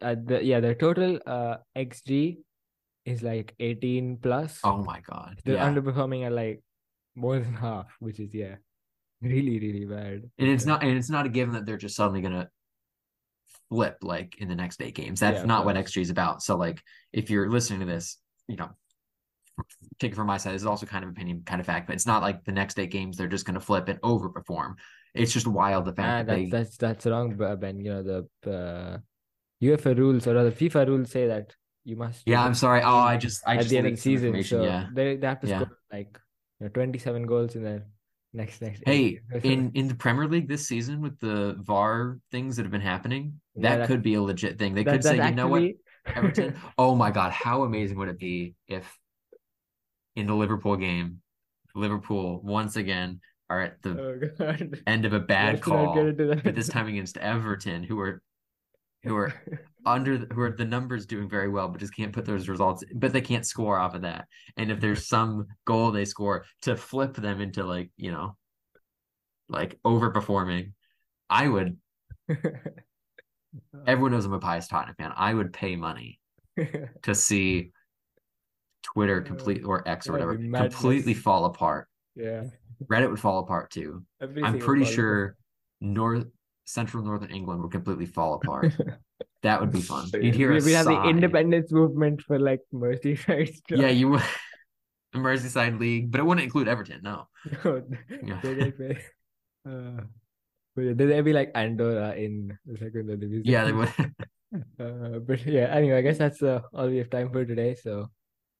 [0.00, 2.38] uh, the, yeah, their total uh, XG
[3.04, 4.60] is like 18 plus.
[4.64, 5.40] Oh my God.
[5.44, 5.68] They're Yeah.
[5.68, 6.62] underperforming at like
[7.14, 8.56] more than half, which is, yeah,
[9.20, 10.30] really, really bad.
[10.38, 12.48] And it's Uh, not and it's not a given that they're just suddenly gonna
[13.68, 15.20] flip like in the next eight games.
[15.20, 15.76] That's Yeah, not what.
[15.76, 16.42] XG is about.
[16.42, 16.80] So like
[17.12, 18.70] if you're listening to this, you know,
[19.98, 20.54] take it from my side.
[20.54, 22.78] This is also kind of opinion, kind of fact, but it's not like the next
[22.78, 24.74] eight games they're just gonna flip and overperform.
[25.14, 27.78] It's just wild the fact Ah, that that's they that's that's wrong, Bu- Ben.
[27.80, 28.98] You know the uh,
[29.62, 32.22] UEFA rules or rather FIFA rules say that you must.
[32.26, 32.82] Yeah, I'm sorry.
[32.82, 34.86] Oh, I just I the just end of the season, so Yeah.
[34.94, 35.60] they they have to Yeah.
[35.62, 36.18] score like
[36.60, 37.86] you know, 27 goals in their
[38.32, 38.82] next next.
[38.86, 42.80] Hey, in in the Premier League this season with the VAR things that have been
[42.80, 44.74] happening, Yeah, that that- could be a legit thing.
[44.74, 45.62] They that, could say, you know what,
[46.06, 46.54] Everton.
[46.78, 48.90] Oh my God, how amazing would it be if
[50.16, 51.20] in the Liverpool game,
[51.74, 53.90] Liverpool once again are at the
[54.40, 56.44] oh end of a bad call, get into that.
[56.44, 58.22] but this time against Everton, who are
[59.02, 59.32] who are
[59.86, 62.84] under the, who are the numbers doing very well, but just can't put those results,
[62.94, 64.26] but they can't score off of that.
[64.56, 68.36] And if there's some goal they score to flip them into like you know,
[69.48, 70.72] like overperforming,
[71.28, 71.76] I would.
[73.86, 75.12] Everyone knows I'm a pious Tottenham fan.
[75.14, 76.18] I would pay money
[77.02, 77.72] to see
[78.82, 81.88] Twitter complete or X or whatever completely fall apart.
[82.14, 82.44] yeah.
[82.90, 84.02] Reddit would fall apart too.
[84.20, 85.36] Every I'm pretty sure
[85.80, 86.26] North
[86.64, 88.72] Central Northern England would completely fall apart.
[89.42, 90.08] that would be fun.
[90.14, 93.78] You'd hear we, have the independence movement for like Merseyside stuff.
[93.78, 94.22] Yeah, you would.
[95.12, 97.00] The Merseyside League, but it wouldn't include Everton.
[97.02, 97.28] No.
[97.64, 97.82] No,
[98.24, 98.40] Yeah.
[98.42, 98.98] they.
[99.64, 100.02] Uh,
[100.74, 103.42] but yeah, there'd be like Andorra in the second division.
[103.44, 103.92] Yeah, they would.
[104.78, 107.74] Uh, but yeah, anyway, I guess that's uh, all we have time for today.
[107.74, 108.10] So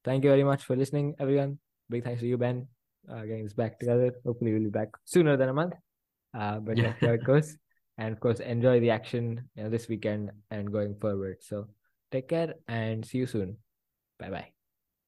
[0.04, 1.58] thank you very much for listening, everyone.
[1.90, 2.66] Big thanks to you, Ben,
[3.10, 4.14] uh, getting this back together.
[4.24, 5.74] Hopefully, we'll be back sooner than a month.
[6.34, 6.94] Uh, but Yeah.
[7.00, 7.56] see how it goes.
[7.98, 11.42] And of course, enjoy the action you know, this weekend and going forward.
[11.42, 11.68] So
[12.10, 13.58] take care and see you soon.
[14.18, 14.61] Bye bye.